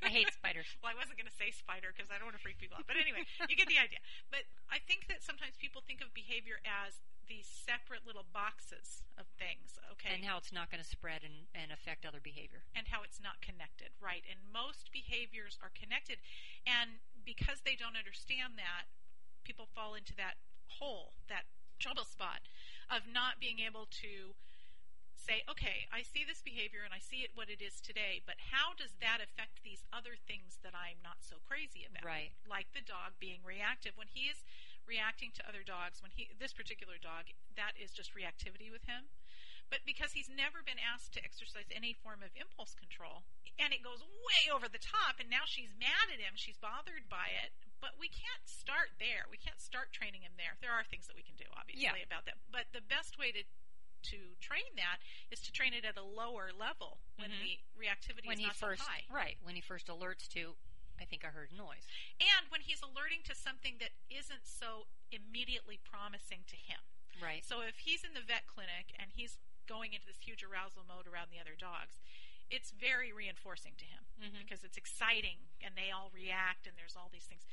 I 0.00 0.08
hate 0.08 0.32
spiders. 0.32 0.64
Well, 0.80 0.88
I 0.88 0.96
wasn't 0.96 1.20
going 1.20 1.28
to 1.28 1.36
say 1.36 1.52
spider 1.52 1.92
because 1.92 2.08
I 2.08 2.16
don't 2.16 2.32
want 2.32 2.40
to 2.40 2.42
freak 2.42 2.56
people 2.56 2.80
out. 2.80 2.88
But 2.88 2.96
anyway, 2.96 3.28
you 3.52 3.54
get 3.60 3.68
the 3.68 3.76
idea. 3.76 4.00
But 4.32 4.48
I 4.72 4.80
think 4.80 5.12
that 5.12 5.20
sometimes 5.20 5.60
people 5.60 5.84
think 5.84 6.00
of 6.00 6.16
behavior 6.16 6.56
as 6.64 7.04
these 7.32 7.48
separate 7.48 8.04
little 8.04 8.28
boxes 8.28 9.00
of 9.16 9.24
things, 9.40 9.80
okay? 9.96 10.20
And 10.20 10.28
how 10.28 10.36
it's 10.36 10.52
not 10.52 10.68
going 10.68 10.84
to 10.84 10.88
spread 10.88 11.24
and, 11.24 11.48
and 11.56 11.72
affect 11.72 12.04
other 12.04 12.20
behavior. 12.20 12.60
and 12.76 12.92
how 12.92 13.00
it's 13.00 13.16
not 13.16 13.40
connected, 13.40 13.96
right? 13.96 14.20
And 14.28 14.36
most 14.52 14.92
behaviors 14.92 15.56
are 15.64 15.72
connected. 15.72 16.20
And 16.68 17.00
because 17.24 17.64
they 17.64 17.72
don't 17.72 17.96
understand 17.96 18.60
that, 18.60 18.92
people 19.48 19.64
fall 19.64 19.96
into 19.96 20.12
that 20.20 20.36
hole, 20.76 21.16
that 21.32 21.48
trouble 21.80 22.04
spot 22.04 22.44
of 22.92 23.08
not 23.08 23.40
being 23.40 23.64
able 23.64 23.88
to 24.04 24.36
say, 25.16 25.46
okay, 25.48 25.86
I 25.94 26.02
see 26.02 26.26
this 26.26 26.42
behavior 26.42 26.82
and 26.82 26.90
I 26.92 26.98
see 26.98 27.22
it 27.22 27.30
what 27.38 27.46
it 27.48 27.62
is 27.62 27.78
today, 27.78 28.20
but 28.26 28.50
how 28.50 28.74
does 28.74 28.98
that 28.98 29.22
affect 29.22 29.62
these 29.62 29.86
other 29.94 30.18
things 30.18 30.58
that 30.66 30.74
I'm 30.74 30.98
not 31.00 31.22
so 31.22 31.38
crazy 31.46 31.86
about? 31.86 32.02
Right. 32.02 32.34
Like 32.44 32.74
the 32.74 32.82
dog 32.82 33.16
being 33.22 33.40
reactive. 33.46 33.94
When 33.94 34.10
he 34.10 34.26
is 34.26 34.42
reacting 34.86 35.30
to 35.36 35.46
other 35.48 35.62
dogs, 35.62 36.02
when 36.02 36.10
he 36.14 36.30
this 36.38 36.52
particular 36.52 36.98
dog, 37.00 37.30
that 37.56 37.72
is 37.78 37.92
just 37.92 38.14
reactivity 38.14 38.70
with 38.70 38.84
him. 38.84 39.08
But 39.70 39.88
because 39.88 40.12
he's 40.12 40.28
never 40.28 40.60
been 40.60 40.76
asked 40.76 41.16
to 41.16 41.24
exercise 41.24 41.64
any 41.72 41.96
form 41.96 42.20
of 42.20 42.28
impulse 42.36 42.76
control, 42.76 43.24
and 43.56 43.72
it 43.72 43.80
goes 43.80 44.04
way 44.04 44.52
over 44.52 44.68
the 44.68 44.82
top, 44.82 45.16
and 45.16 45.32
now 45.32 45.48
she's 45.48 45.72
mad 45.80 46.12
at 46.12 46.20
him, 46.20 46.36
she's 46.36 46.60
bothered 46.60 47.08
by 47.08 47.32
it, 47.32 47.56
but 47.80 47.96
we 47.96 48.08
can't 48.12 48.44
start 48.44 48.92
there. 49.00 49.24
We 49.32 49.40
can't 49.40 49.60
start 49.60 49.92
training 49.96 50.20
him 50.28 50.36
there. 50.36 50.60
There 50.60 50.72
are 50.76 50.84
things 50.84 51.08
that 51.08 51.16
we 51.16 51.24
can 51.24 51.36
do, 51.40 51.48
obviously, 51.56 51.88
Yeah. 51.88 52.04
about 52.04 52.26
that. 52.28 52.36
But 52.52 52.68
the 52.76 52.84
best 52.84 53.16
way 53.18 53.32
to 53.32 53.44
to 54.02 54.34
train 54.40 54.74
that 54.74 54.98
is 55.30 55.40
to 55.40 55.52
train 55.52 55.72
it 55.72 55.84
at 55.84 55.96
a 55.96 56.02
lower 56.02 56.50
level 56.52 56.98
when 57.14 57.30
Mhm. 57.30 57.38
the 57.38 57.60
reactivity 57.78 58.26
When 58.26 58.34
is 58.34 58.40
he 58.40 58.46
not 58.46 58.56
first, 58.56 58.82
so 58.82 58.90
high. 58.90 59.06
right, 59.08 59.38
when 59.42 59.54
he 59.54 59.60
first 59.60 59.86
alerts 59.86 60.26
to, 60.30 60.56
I 61.00 61.04
think 61.04 61.24
I 61.24 61.28
heard 61.34 61.50
noise. 61.52 61.84
And 62.20 62.48
when 62.50 62.62
he's 62.62 62.82
alerting 62.82 63.22
to 63.26 63.34
something 63.34 63.76
that 63.80 63.92
isn't 64.10 64.44
so 64.46 64.86
immediately 65.10 65.78
promising 65.82 66.44
to 66.48 66.56
him. 66.56 66.80
Right. 67.20 67.44
So 67.44 67.60
if 67.60 67.84
he's 67.84 68.04
in 68.04 68.14
the 68.14 68.24
vet 68.24 68.46
clinic 68.46 68.94
and 68.96 69.12
he's 69.12 69.38
going 69.68 69.92
into 69.92 70.06
this 70.06 70.18
huge 70.24 70.42
arousal 70.42 70.82
mode 70.86 71.06
around 71.06 71.30
the 71.30 71.38
other 71.40 71.54
dogs, 71.58 72.00
it's 72.50 72.70
very 72.72 73.12
reinforcing 73.12 73.72
to 73.78 73.84
him 73.86 74.04
Mhm. 74.20 74.38
because 74.44 74.64
it's 74.64 74.76
exciting 74.76 75.48
and 75.60 75.76
they 75.76 75.90
all 75.90 76.10
react 76.10 76.66
and 76.66 76.76
there's 76.76 76.96
all 76.96 77.08
these 77.08 77.24
things. 77.26 77.46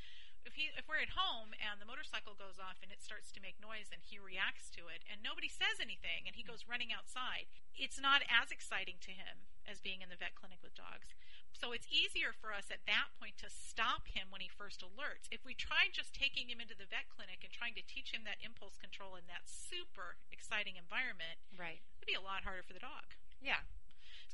If 0.45 0.55
he 0.55 0.67
if 0.75 0.87
we're 0.87 1.03
at 1.03 1.09
home 1.19 1.53
and 1.59 1.79
the 1.81 1.85
motorcycle 1.85 2.33
goes 2.33 2.57
off 2.59 2.81
and 2.81 2.91
it 2.91 3.01
starts 3.03 3.31
to 3.33 3.39
make 3.41 3.59
noise 3.59 3.91
and 3.91 4.01
he 4.01 4.17
reacts 4.19 4.69
to 4.71 4.87
it 4.87 5.03
and 5.09 5.21
nobody 5.21 5.47
says 5.49 5.79
anything 5.79 6.27
and 6.27 6.35
he 6.35 6.43
goes 6.43 6.65
running 6.67 6.91
outside, 6.91 7.47
it's 7.75 7.99
not 7.99 8.23
as 8.27 8.51
exciting 8.51 8.97
to 9.01 9.11
him 9.11 9.47
as 9.67 9.79
being 9.81 10.01
in 10.01 10.09
the 10.09 10.15
vet 10.15 10.35
clinic 10.35 10.63
with 10.63 10.73
dogs. 10.75 11.13
So 11.53 11.71
it's 11.75 11.87
easier 11.91 12.31
for 12.31 12.53
us 12.55 12.71
at 12.71 12.85
that 12.87 13.11
point 13.19 13.35
to 13.43 13.49
stop 13.51 14.07
him 14.07 14.31
when 14.31 14.39
he 14.39 14.47
first 14.47 14.79
alerts. 14.79 15.27
If 15.27 15.43
we 15.43 15.53
try 15.53 15.91
just 15.91 16.15
taking 16.15 16.47
him 16.47 16.61
into 16.63 16.75
the 16.77 16.87
vet 16.87 17.11
clinic 17.11 17.43
and 17.43 17.51
trying 17.51 17.75
to 17.75 17.83
teach 17.83 18.15
him 18.15 18.23
that 18.23 18.39
impulse 18.39 18.79
control 18.79 19.19
in 19.19 19.27
that 19.27 19.43
super 19.49 20.15
exciting 20.31 20.79
environment, 20.79 21.39
Right. 21.59 21.83
it'd 21.99 22.07
be 22.07 22.15
a 22.15 22.23
lot 22.23 22.47
harder 22.47 22.63
for 22.63 22.71
the 22.73 22.79
dog. 22.79 23.11
Yeah. 23.43 23.59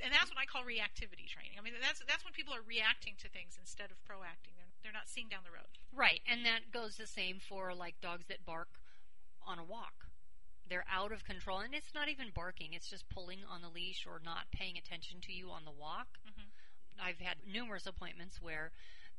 And 0.03 0.13
that's 0.13 0.29
what 0.29 0.38
I 0.38 0.45
call 0.45 0.62
reactivity 0.67 1.25
training. 1.25 1.57
I 1.57 1.62
mean, 1.63 1.74
that's 1.81 2.03
that's 2.05 2.22
when 2.27 2.34
people 2.36 2.53
are 2.53 2.62
reacting 2.62 3.15
to 3.24 3.29
things 3.31 3.55
instead 3.57 3.89
of 3.91 3.98
proacting. 4.03 4.53
They're 4.60 4.69
they're 4.84 4.91
not 4.93 5.07
seeing 5.10 5.29
down 5.29 5.41
the 5.48 5.55
road. 5.55 5.72
Right, 5.95 6.22
and 6.27 6.45
that 6.45 6.69
goes 6.72 6.98
the 6.98 7.07
same 7.07 7.39
for 7.39 7.74
like 7.74 7.95
dogs 8.01 8.27
that 8.27 8.45
bark 8.45 8.77
on 9.41 9.57
a 9.57 9.63
walk. 9.63 10.05
They're 10.67 10.86
out 10.91 11.12
of 11.13 11.24
control, 11.24 11.60
and 11.60 11.74
it's 11.74 11.93
not 11.95 12.10
even 12.10 12.31
barking, 12.36 12.74
it's 12.74 12.89
just 12.89 13.07
pulling 13.07 13.39
on 13.50 13.62
the 13.62 13.69
leash 13.69 14.05
or 14.05 14.19
not 14.24 14.51
paying 14.51 14.77
attention 14.77 15.22
to 15.22 15.31
you 15.34 15.50
on 15.50 15.63
the 15.63 15.72
walk. 15.72 16.19
Mhm. 16.27 16.51
I've 17.02 17.20
had 17.20 17.38
numerous 17.46 17.86
appointments 17.86 18.42
where 18.42 18.72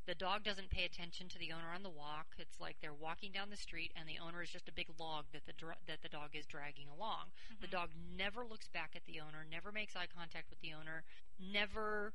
The 0.07 0.15
dog 0.15 0.45
doesn't 0.45 0.69
pay 0.69 0.85
attention 0.85 1.27
to 1.27 1.37
the 1.37 1.51
owner 1.51 1.67
on 1.75 1.83
the 1.83 1.89
walk. 1.89 2.27
It's 2.39 2.61
like 2.61 2.77
they're 2.79 2.93
walking 2.93 3.33
down 3.33 3.49
the 3.49 3.57
street 3.57 3.91
and 3.93 4.07
the 4.07 4.19
owner 4.23 4.41
is 4.41 4.49
just 4.49 4.69
a 4.69 4.71
big 4.71 4.87
log 4.97 5.25
that 5.33 5.45
the 5.45 5.51
dra- 5.51 5.75
that 5.85 6.01
the 6.01 6.07
dog 6.07 6.29
is 6.33 6.45
dragging 6.45 6.87
along. 6.87 7.35
The 7.59 7.67
mm-hmm. 7.67 7.75
dog 7.75 7.89
never 8.17 8.45
looks 8.45 8.69
back 8.69 8.91
at 8.95 9.03
the 9.03 9.19
owner, 9.19 9.45
never 9.51 9.69
makes 9.69 9.97
eye 9.97 10.07
contact 10.07 10.49
with 10.49 10.61
the 10.61 10.71
owner, 10.71 11.03
never 11.37 12.13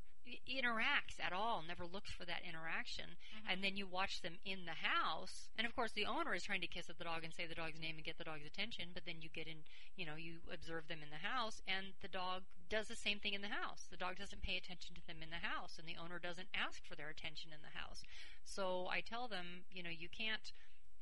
interacts 0.49 1.19
at 1.21 1.33
all, 1.33 1.63
never 1.67 1.85
looks 1.85 2.11
for 2.11 2.25
that 2.25 2.43
interaction. 2.47 3.17
Mm-hmm. 3.17 3.53
And 3.53 3.65
then 3.65 3.77
you 3.77 3.87
watch 3.87 4.23
them 4.23 4.39
in 4.45 4.65
the 4.67 4.79
house, 4.79 5.49
and 5.57 5.67
of 5.67 5.75
course 5.75 5.93
the 5.93 6.07
owner 6.07 6.35
is 6.35 6.43
trying 6.43 6.61
to 6.61 6.67
kiss 6.67 6.89
at 6.89 6.99
the 6.99 7.05
dog 7.05 7.25
and 7.25 7.33
say 7.35 7.47
the 7.47 7.55
dog's 7.55 7.81
name 7.81 7.97
and 7.97 8.05
get 8.05 8.19
the 8.19 8.25
dog's 8.25 8.47
attention, 8.47 8.91
but 8.95 9.05
then 9.05 9.21
you 9.21 9.29
get 9.29 9.47
in, 9.47 9.65
you 9.97 10.07
know, 10.07 10.17
you 10.17 10.39
observe 10.53 10.89
them 10.89 11.03
in 11.03 11.11
the 11.11 11.27
house 11.27 11.61
and 11.67 11.95
the 12.03 12.09
dog 12.09 12.43
does 12.69 12.89
the 12.89 12.97
same 12.97 13.19
thing 13.19 13.35
in 13.35 13.43
the 13.43 13.53
house. 13.53 13.87
The 13.91 14.01
dog 14.01 14.17
doesn't 14.17 14.43
pay 14.43 14.57
attention 14.57 14.95
to 14.95 15.07
them 15.07 15.23
in 15.23 15.31
the 15.31 15.45
house 15.45 15.79
and 15.79 15.87
the 15.87 16.01
owner 16.01 16.19
doesn't 16.19 16.49
ask 16.55 16.85
for 16.85 16.95
their 16.95 17.11
attention 17.11 17.51
in 17.53 17.61
the 17.63 17.79
house. 17.79 18.03
So 18.45 18.89
I 18.91 19.01
tell 19.01 19.29
them, 19.29 19.67
you 19.71 19.83
know, 19.83 19.93
you 19.93 20.09
can't 20.09 20.53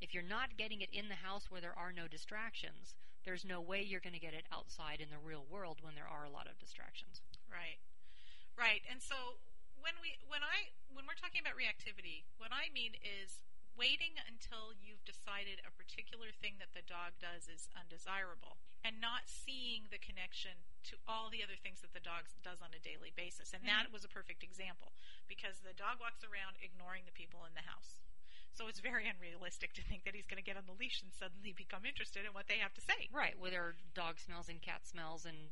if 0.00 0.14
you're 0.14 0.24
not 0.24 0.56
getting 0.56 0.80
it 0.80 0.88
in 0.92 1.08
the 1.08 1.26
house 1.26 1.50
where 1.50 1.60
there 1.60 1.76
are 1.76 1.92
no 1.92 2.08
distractions, 2.08 2.94
there's 3.24 3.44
no 3.44 3.60
way 3.60 3.82
you're 3.82 4.00
going 4.00 4.14
to 4.14 4.20
get 4.20 4.32
it 4.32 4.48
outside 4.52 5.00
in 5.00 5.10
the 5.10 5.20
real 5.22 5.44
world 5.48 5.78
when 5.82 5.94
there 5.94 6.08
are 6.08 6.24
a 6.24 6.30
lot 6.30 6.48
of 6.48 6.58
distractions. 6.58 7.20
Right. 7.50 7.78
Right. 8.60 8.84
And 8.92 9.00
so 9.00 9.40
when 9.80 9.96
we 10.04 10.20
when 10.28 10.44
I 10.44 10.76
when 10.92 11.08
we're 11.08 11.16
talking 11.16 11.40
about 11.40 11.56
reactivity, 11.56 12.28
what 12.36 12.52
I 12.52 12.68
mean 12.68 12.92
is 13.00 13.40
waiting 13.72 14.20
until 14.28 14.76
you've 14.76 15.00
decided 15.08 15.64
a 15.64 15.72
particular 15.72 16.28
thing 16.28 16.60
that 16.60 16.76
the 16.76 16.84
dog 16.84 17.16
does 17.16 17.48
is 17.48 17.72
undesirable 17.72 18.60
and 18.84 19.00
not 19.00 19.24
seeing 19.32 19.88
the 19.88 19.96
connection 19.96 20.52
to 20.84 21.00
all 21.08 21.32
the 21.32 21.40
other 21.40 21.56
things 21.56 21.80
that 21.80 21.96
the 21.96 22.04
dog 22.04 22.28
does 22.44 22.60
on 22.60 22.76
a 22.76 22.84
daily 22.84 23.08
basis. 23.16 23.56
And 23.56 23.64
that 23.64 23.88
mm-hmm. 23.88 23.96
was 23.96 24.04
a 24.04 24.12
perfect 24.12 24.44
example 24.44 24.92
because 25.24 25.64
the 25.64 25.72
dog 25.72 25.96
walks 25.96 26.20
around 26.20 26.60
ignoring 26.60 27.08
the 27.08 27.16
people 27.16 27.48
in 27.48 27.56
the 27.56 27.64
house. 27.64 28.04
So 28.52 28.68
it's 28.68 28.84
very 28.84 29.08
unrealistic 29.08 29.72
to 29.80 29.82
think 29.88 30.04
that 30.04 30.12
he's 30.12 30.28
going 30.28 30.42
to 30.42 30.44
get 30.44 30.60
on 30.60 30.68
the 30.68 30.76
leash 30.76 31.00
and 31.00 31.08
suddenly 31.14 31.56
become 31.56 31.88
interested 31.88 32.28
in 32.28 32.36
what 32.36 32.44
they 32.44 32.60
have 32.60 32.76
to 32.76 32.84
say. 32.84 33.08
Right, 33.08 33.38
are 33.40 33.78
dog 33.96 34.20
smells 34.20 34.52
and 34.52 34.60
cat 34.60 34.84
smells 34.84 35.24
and 35.24 35.48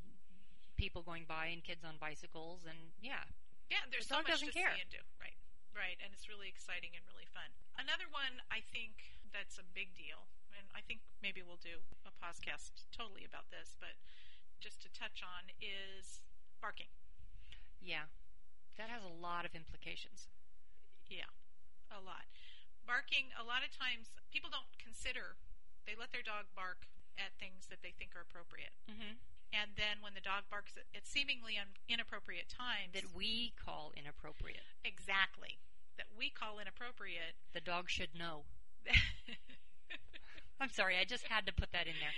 people 0.79 1.03
going 1.03 1.27
by 1.27 1.51
and 1.51 1.61
kids 1.67 1.83
on 1.83 1.99
bicycles 1.99 2.63
and 2.65 2.95
yeah. 3.03 3.27
Yeah, 3.69 3.85
there's 3.93 4.09
The 4.09 4.17
so 4.17 4.25
much 4.25 4.41
to 4.41 4.49
care. 4.55 4.73
see 4.73 4.81
and 4.81 4.89
do. 4.89 5.03
Right, 5.21 5.37
right, 5.77 5.99
and 6.01 6.15
it's 6.17 6.25
really 6.31 6.49
exciting 6.49 6.97
and 6.97 7.05
really 7.05 7.29
fun. 7.29 7.53
Another 7.77 8.09
one 8.09 8.41
I 8.49 8.65
think 8.73 9.19
that's 9.29 9.61
a 9.61 9.67
big 9.67 9.93
deal, 9.93 10.25
and 10.57 10.65
I 10.73 10.81
think 10.81 11.05
maybe 11.21 11.45
we'll 11.45 11.61
do 11.61 11.85
a 12.09 12.13
podcast 12.17 12.89
totally 12.89 13.29
about 13.29 13.53
this, 13.53 13.77
but 13.77 14.01
just 14.57 14.81
to 14.87 14.89
touch 14.89 15.21
on 15.21 15.53
is 15.61 16.25
barking. 16.65 16.89
Yeah. 17.83 18.09
That 18.81 18.89
has 18.89 19.03
a 19.05 19.11
lot 19.13 19.45
of 19.45 19.53
implications. 19.59 20.31
Yeah, 21.11 21.29
a 21.93 22.01
lot. 22.01 22.25
Barking, 22.89 23.35
a 23.37 23.45
lot 23.45 23.61
of 23.67 23.69
times 23.75 24.17
people 24.33 24.49
don't 24.49 24.71
consider, 24.81 25.37
they 25.85 25.93
let 25.99 26.09
their 26.15 26.25
dog 26.25 26.49
bark 26.57 26.89
at 27.21 27.37
things 27.37 27.69
that 27.69 27.85
they 27.85 27.93
think 27.93 28.17
are 28.17 28.25
appropriate. 28.25 28.73
Mm-hmm. 28.89 29.21
And 29.53 29.73
then 29.77 30.05
when 30.05 30.13
the 30.15 30.21
dog 30.21 30.45
barks 30.51 30.73
at, 30.77 30.85
at 30.95 31.07
seemingly 31.07 31.57
un, 31.57 31.73
inappropriate 31.89 32.49
times, 32.53 32.93
That 32.93 33.15
we 33.17 33.53
call 33.57 33.93
inappropriate. 33.97 34.65
exactly, 34.85 35.59
that 35.97 36.07
we 36.17 36.29
call 36.31 36.59
inappropriate, 36.61 37.35
The 37.55 37.61
dog 37.65 37.89
should 37.89 38.13
know. 38.17 38.45
I'm 40.61 40.71
sorry, 40.75 40.99
I 40.99 41.05
just 41.07 41.27
had 41.31 41.47
to 41.47 41.53
put 41.55 41.71
that 41.73 41.87
in 41.87 41.95
there. 42.03 42.11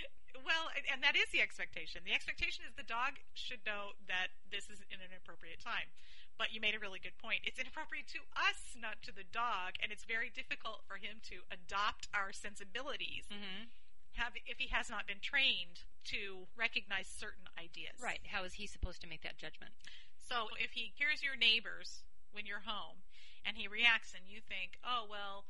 Well, 0.43 0.73
and- 0.75 0.85
and 0.91 1.03
that 1.03 1.15
is 1.15 1.29
the 1.29 1.41
expectation. 1.41 2.01
The 2.03 2.13
expectation 2.13 2.65
is 2.65 2.73
the 2.73 2.83
dog 2.87 3.19
should 3.33 3.61
know 3.65 3.93
that 4.07 4.33
this 4.49 4.69
is 4.69 4.81
in 4.89 4.97
an 4.99 5.13
appropriate 5.15 5.59
time. 5.61 5.93
But 6.39 6.51
you 6.51 6.59
made 6.59 6.73
a 6.73 6.79
really 6.79 6.97
good 6.97 7.17
point. 7.21 7.41
It's 7.45 7.59
inappropriate 7.59 8.07
to 8.17 8.25
us, 8.35 8.73
not 8.75 9.03
to 9.03 9.11
the 9.13 9.23
dog, 9.23 9.77
and 9.83 9.91
it's 9.91 10.03
very 10.05 10.31
difficult 10.33 10.81
for 10.87 10.97
him 10.97 11.21
to 11.29 11.45
adopt 11.53 12.07
our 12.15 12.33
sensibilities 12.33 13.25
Mm-hmm. 13.29 13.69
Have, 14.13 14.33
if 14.45 14.57
he 14.57 14.67
has 14.69 14.89
not 14.89 15.07
been 15.07 15.21
trained 15.21 15.85
to 16.11 16.49
recognize 16.57 17.07
certain 17.07 17.45
ideas. 17.57 17.99
Right. 18.01 18.21
How 18.25 18.43
is 18.43 18.57
he 18.57 18.65
supposed 18.65 19.01
to 19.01 19.07
make 19.07 19.21
that 19.21 19.37
judgment? 19.37 19.71
So 20.17 20.47
if 20.57 20.71
he 20.71 20.93
hears 20.95 21.21
your 21.21 21.35
neighbors 21.35 22.03
when 22.31 22.47
you're 22.47 22.63
home 22.63 23.03
and 23.45 23.57
he 23.57 23.67
reacts 23.67 24.15
and 24.15 24.23
you 24.25 24.39
think, 24.41 24.79
oh, 24.81 25.05
well, 25.05 25.45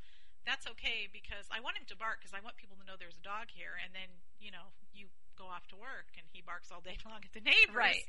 that's 0.45 0.65
okay 0.65 1.05
because 1.05 1.45
I 1.53 1.61
want 1.61 1.77
him 1.77 1.85
to 1.93 1.97
bark 1.97 2.19
because 2.19 2.33
I 2.33 2.41
want 2.41 2.57
people 2.57 2.75
to 2.81 2.85
know 2.85 2.97
there's 2.97 3.21
a 3.21 3.25
dog 3.25 3.53
here. 3.53 3.77
And 3.77 3.93
then, 3.93 4.09
you 4.41 4.49
know, 4.49 4.73
you 4.91 5.13
go 5.37 5.45
off 5.45 5.69
to 5.69 5.77
work 5.77 6.17
and 6.17 6.25
he 6.33 6.41
barks 6.41 6.73
all 6.73 6.81
day 6.81 6.97
long 7.07 7.21
at 7.21 7.31
the 7.31 7.45
neighbors. 7.45 7.77
Right. 7.77 8.05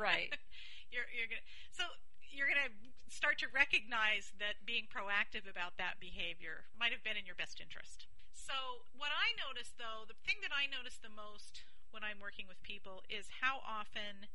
Right. 0.00 0.32
you're, 0.92 1.06
you're 1.12 1.28
gonna, 1.28 1.44
so 1.70 1.84
you're 2.32 2.48
going 2.48 2.60
to 2.60 2.72
start 3.12 3.40
to 3.40 3.48
recognize 3.52 4.32
that 4.40 4.60
being 4.64 4.88
proactive 4.88 5.48
about 5.48 5.76
that 5.80 6.00
behavior 6.00 6.68
might 6.76 6.92
have 6.92 7.04
been 7.04 7.16
in 7.16 7.24
your 7.24 7.36
best 7.36 7.60
interest. 7.60 8.08
So 8.48 8.88
what 8.96 9.12
I 9.12 9.36
notice 9.36 9.76
though, 9.76 10.08
the 10.08 10.16
thing 10.24 10.40
that 10.40 10.56
I 10.56 10.64
notice 10.64 10.96
the 10.96 11.12
most 11.12 11.60
when 11.92 12.00
I'm 12.00 12.16
working 12.20 12.48
with 12.48 12.64
people 12.64 13.04
is 13.12 13.28
how 13.44 13.60
often 13.60 14.28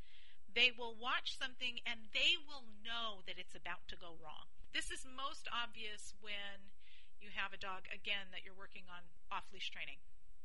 they 0.53 0.69
will 0.69 0.93
watch 0.93 1.33
something 1.33 1.81
and 1.81 2.13
they 2.13 2.37
will 2.37 2.61
know 2.85 3.25
that 3.25 3.41
it's 3.41 3.57
about 3.57 3.89
to 3.89 3.97
go 3.97 4.13
wrong. 4.21 4.53
This 4.69 4.93
is 4.93 5.01
most 5.05 5.49
obvious 5.49 6.13
when 6.21 6.69
you 7.17 7.33
have 7.33 7.53
a 7.53 7.61
dog 7.61 7.89
again 7.89 8.29
that 8.29 8.45
you're 8.45 8.57
working 8.57 8.85
on 8.85 9.01
off 9.33 9.49
leash 9.49 9.73
training. 9.73 9.97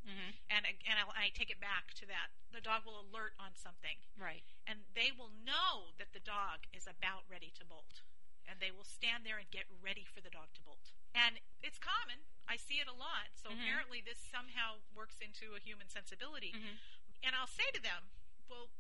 Mm-hmm. 0.06 0.30
And 0.48 0.64
and 0.64 0.96
I'll, 0.96 1.12
I 1.12 1.28
take 1.36 1.52
it 1.52 1.60
back 1.60 1.92
to 2.00 2.08
that. 2.08 2.32
The 2.48 2.64
dog 2.64 2.88
will 2.88 3.04
alert 3.04 3.36
on 3.36 3.52
something 3.52 4.00
Right. 4.16 4.40
and 4.64 4.88
they 4.96 5.12
will 5.12 5.28
know 5.28 5.92
that 6.00 6.16
the 6.16 6.24
dog 6.24 6.64
is 6.72 6.88
about 6.88 7.28
ready 7.28 7.52
to 7.60 7.68
bolt. 7.68 8.00
And 8.48 8.64
they 8.64 8.72
will 8.72 8.88
stand 8.88 9.28
there 9.28 9.36
and 9.36 9.44
get 9.52 9.68
ready 9.68 10.08
for 10.08 10.24
the 10.24 10.32
dog 10.32 10.56
to 10.56 10.64
bolt. 10.64 10.96
And 11.12 11.36
it's 11.60 11.76
common. 11.76 12.24
I 12.48 12.56
see 12.56 12.80
it 12.80 12.88
a 12.88 12.92
lot. 12.96 13.28
So 13.36 13.50
Mhm. 13.50 13.60
apparently 13.60 14.00
this 14.00 14.18
somehow 14.18 14.80
works 14.94 15.20
into 15.20 15.54
a 15.54 15.60
human 15.60 15.88
sensibility. 15.88 16.52
Mm-hmm. 16.52 16.76
And 17.22 17.36
I'll 17.36 17.46
say 17.46 17.70
to 17.74 17.80
them, 17.80 18.10
well, 18.48 18.70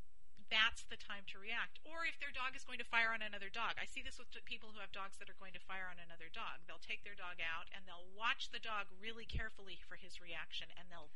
that's 0.48 0.82
the 0.84 0.96
time 0.96 1.26
to 1.26 1.38
react. 1.38 1.78
Or 1.84 2.06
if 2.06 2.18
their 2.18 2.30
dog 2.32 2.56
is 2.56 2.64
going 2.64 2.78
to 2.78 2.84
fire 2.84 3.12
on 3.12 3.20
another 3.20 3.50
dog. 3.50 3.76
I 3.78 3.84
see 3.84 4.00
this 4.00 4.16
with 4.18 4.32
people 4.46 4.72
who 4.72 4.80
have 4.80 4.90
dogs 4.92 5.18
that 5.18 5.28
are 5.28 5.34
going 5.36 5.52
to 5.52 5.60
fire 5.60 5.86
on 5.92 5.98
another 5.98 6.30
dog. 6.32 6.64
They'll 6.66 6.78
take 6.80 7.04
their 7.04 7.14
dog 7.14 7.40
out 7.44 7.68
and 7.70 7.86
they'll 7.86 8.08
watch 8.16 8.48
the 8.48 8.58
dog 8.58 8.86
really 8.98 9.26
carefully 9.26 9.76
for 9.76 9.96
his 9.96 10.20
reaction 10.20 10.68
and 10.78 10.90
they'll 10.90 11.10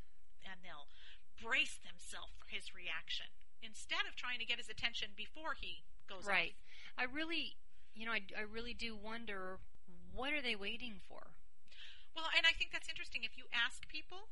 and 0.44 0.60
they'll 0.62 0.88
brace 1.40 1.78
themselves 1.78 2.32
for 2.36 2.48
his 2.48 2.74
reaction 2.74 3.26
instead 3.62 4.04
of 4.06 4.14
trying 4.16 4.38
to 4.40 4.44
get 4.44 4.58
his 4.58 4.68
attention 4.68 5.14
before 5.16 5.54
he 5.54 5.84
goes 6.08 6.26
Right. 6.26 6.54
off. 6.98 6.98
I 6.98 7.04
really, 7.04 7.56
you 7.94 8.04
know, 8.04 8.12
I, 8.12 8.26
I 8.36 8.40
really 8.42 8.74
do 8.74 8.94
wonder 8.96 9.60
what 10.12 10.32
are 10.34 10.42
they 10.42 10.56
waiting 10.56 11.00
for? 11.08 11.30
Well, 12.12 12.28
and 12.36 12.44
I 12.44 12.52
think 12.52 12.72
that's 12.72 12.88
interesting. 12.88 13.24
If 13.24 13.40
you 13.40 13.48
ask 13.52 13.88
people, 13.88 14.28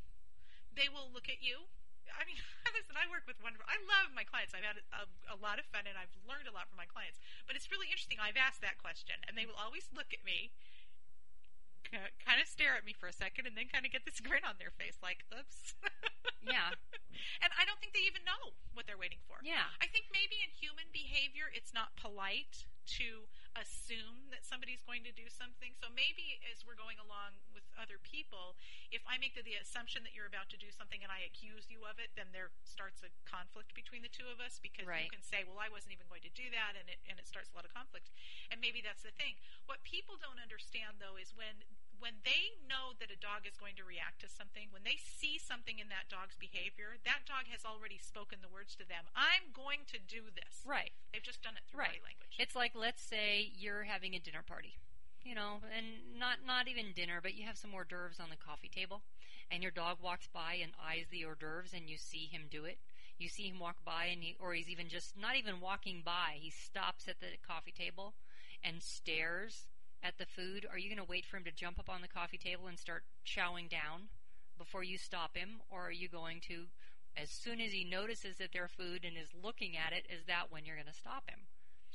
they 0.76 0.88
will 0.88 1.08
look 1.08 1.28
at 1.32 1.40
you. 1.40 1.68
I 2.10 2.26
mean, 2.28 2.37
listen, 2.76 2.96
I 2.99 3.08
work 3.08 3.25
with 3.25 3.40
wonderful. 3.40 3.66
I 3.68 3.80
love 3.87 4.12
my 4.12 4.26
clients. 4.26 4.52
I've 4.52 4.66
had 4.66 4.82
a, 4.92 5.08
a 5.32 5.38
lot 5.38 5.56
of 5.56 5.66
fun, 5.70 5.88
and 5.88 5.96
I've 5.96 6.12
learned 6.28 6.50
a 6.50 6.54
lot 6.54 6.68
from 6.68 6.76
my 6.76 6.88
clients. 6.88 7.18
But 7.49 7.56
it's 7.56 7.72
really 7.72 7.88
interesting. 7.88 8.20
I've 8.20 8.38
asked 8.38 8.60
that 8.60 8.76
question, 8.76 9.16
and 9.25 9.34
they 9.38 9.49
will 9.49 9.56
always 9.58 9.88
look 9.94 10.12
at 10.12 10.20
me, 10.26 10.52
kind 11.90 12.38
of 12.38 12.46
stare 12.46 12.76
at 12.78 12.84
me 12.87 12.94
for 12.94 13.10
a 13.10 13.14
second, 13.14 13.49
and 13.49 13.56
then 13.56 13.66
kind 13.72 13.82
of 13.88 13.90
get 13.90 14.04
this 14.04 14.20
grin 14.26 14.44
on 14.44 14.60
their 14.60 14.75
face, 14.75 15.00
like, 15.00 15.25
"Oops." 15.32 15.75
Yeah. 16.40 16.72
and 17.44 17.52
I 17.60 17.68
don't 17.68 17.76
think 17.84 17.92
they 17.92 18.04
even 18.08 18.25
know 18.25 18.56
what 18.72 18.88
they're 18.88 18.96
waiting 18.99 19.20
for. 19.28 19.44
Yeah. 19.44 19.68
I 19.76 19.87
think 19.92 20.08
maybe 20.08 20.40
in 20.40 20.49
human 20.56 20.88
behavior, 20.88 21.52
it's 21.52 21.76
not 21.76 21.92
polite 22.00 22.64
to 22.96 23.28
assume 23.59 24.30
that 24.30 24.47
somebody's 24.47 24.83
going 24.87 25.02
to 25.02 25.14
do 25.14 25.26
something. 25.26 25.75
So 25.78 25.90
maybe 25.90 26.38
as 26.47 26.62
we're 26.62 26.78
going 26.78 26.99
along 27.02 27.42
with 27.50 27.66
other 27.75 27.99
people, 27.99 28.54
if 28.95 29.02
I 29.11 29.19
make 29.19 29.35
the, 29.35 29.42
the 29.42 29.59
assumption 29.59 30.07
that 30.07 30.14
you're 30.14 30.28
about 30.30 30.47
to 30.54 30.59
do 30.61 30.71
something 30.71 31.02
and 31.02 31.11
I 31.11 31.26
accuse 31.26 31.66
you 31.66 31.83
of 31.87 31.99
it, 31.99 32.14
then 32.14 32.30
there 32.30 32.54
starts 32.62 33.02
a 33.02 33.11
conflict 33.26 33.75
between 33.75 34.07
the 34.07 34.12
two 34.12 34.30
of 34.30 34.38
us 34.38 34.62
because 34.62 34.87
Right. 34.87 35.07
you 35.07 35.12
can 35.12 35.25
say, 35.25 35.42
well, 35.42 35.59
I 35.59 35.66
wasn't 35.66 35.95
even 35.99 36.07
going 36.07 36.23
to 36.25 36.33
do 36.33 36.47
that, 36.54 36.78
and 36.78 36.87
it, 36.88 36.99
and 37.07 37.19
it 37.19 37.26
starts 37.26 37.50
a 37.50 37.54
lot 37.59 37.66
of 37.66 37.73
conflict. 37.75 38.11
And 38.50 38.59
maybe 38.62 38.80
that's 38.83 39.02
the 39.02 39.14
thing. 39.14 39.38
What 39.66 39.83
people 39.83 40.16
don't 40.19 40.38
understand, 40.40 40.99
though, 41.02 41.19
is 41.19 41.35
when 41.35 41.62
when 42.00 42.25
they 42.25 42.57
know 42.64 42.97
that 42.99 43.12
a 43.12 43.21
dog 43.21 43.45
is 43.45 43.61
going 43.61 43.76
to 43.76 43.85
react 43.85 44.25
to 44.25 44.28
something, 44.28 44.73
when 44.73 44.83
they 44.83 44.97
see 44.97 45.37
something 45.38 45.78
in 45.78 45.92
that 45.92 46.09
dog's 46.09 46.35
behavior, 46.35 46.97
that 47.04 47.28
dog 47.28 47.47
has 47.52 47.62
already 47.62 48.00
spoken 48.00 48.40
the 48.40 48.50
words 48.50 48.75
to 48.80 48.88
them. 48.88 49.07
I'm 49.12 49.52
going 49.52 49.85
to 49.92 50.00
do 50.00 50.33
this. 50.33 50.64
Right. 50.64 50.90
They've 51.12 51.23
just 51.23 51.45
done 51.45 51.61
it 51.61 51.64
through 51.69 51.87
Right. 51.87 52.00
body 52.00 52.16
language. 52.16 52.35
It's 52.40 52.57
like 52.57 52.73
let's 52.75 53.04
say 53.04 53.52
you're 53.54 53.85
having 53.85 54.16
a 54.16 54.21
dinner 54.21 54.42
party. 54.42 54.80
You 55.23 55.37
know, 55.37 55.61
and 55.76 56.16
not 56.19 56.40
not 56.47 56.66
even 56.66 56.97
dinner, 56.97 57.21
but 57.21 57.35
you 57.37 57.45
have 57.45 57.59
some 57.61 57.75
hors 57.76 57.85
d'oeuvres 57.85 58.19
on 58.19 58.30
the 58.30 58.40
coffee 58.40 58.73
table, 58.73 59.02
and 59.50 59.62
your 59.62 59.71
dog 59.71 59.99
walks 60.00 60.26
by 60.33 60.57
and 60.57 60.73
eyes 60.80 61.12
the 61.12 61.26
hors 61.26 61.37
d'oeuvres, 61.37 61.75
and 61.76 61.90
you 61.90 61.99
see 61.99 62.25
him 62.25 62.49
do 62.50 62.64
it. 62.64 62.78
You 63.19 63.28
see 63.28 63.47
him 63.49 63.59
walk 63.61 63.85
by, 63.85 64.07
and 64.07 64.23
he, 64.23 64.37
or 64.40 64.54
he's 64.54 64.71
even 64.71 64.88
just 64.88 65.19
not 65.19 65.37
even 65.37 65.61
walking 65.61 66.00
by. 66.02 66.38
He 66.40 66.49
stops 66.49 67.07
at 67.07 67.21
the 67.21 67.37
coffee 67.47 67.71
table 67.71 68.14
and 68.64 68.83
stares 68.83 69.66
at 70.02 70.19
the 70.19 70.26
food. 70.26 70.66
Are 70.71 70.78
you 70.78 70.88
going 70.88 70.99
to 71.04 71.09
wait 71.09 71.26
for 71.26 71.37
him 71.37 71.45
to 71.45 71.52
jump 71.52 71.78
up 71.78 71.88
on 71.90 72.00
the 72.02 72.09
coffee 72.09 72.38
table 72.38 72.66
and 72.66 72.78
start 72.78 73.04
chowing 73.26 73.69
down 73.69 74.09
before 74.59 74.83
you 74.85 74.99
stop 74.99 75.37
him, 75.37 75.61
or 75.71 75.88
are 75.88 75.92
you 75.92 76.09
going 76.09 76.40
to, 76.49 76.66
as 77.16 77.30
soon 77.30 77.61
as 77.61 77.73
he 77.73 77.85
notices 77.85 78.37
that 78.37 78.52
their 78.52 78.69
food 78.69 79.04
and 79.04 79.16
is 79.16 79.33
looking 79.33 79.76
at 79.76 79.92
it, 79.92 80.04
is 80.12 80.26
that 80.26 80.50
when 80.50 80.64
you're 80.64 80.76
going 80.76 80.87
to 80.90 80.92
stop 80.92 81.28
him? 81.28 81.49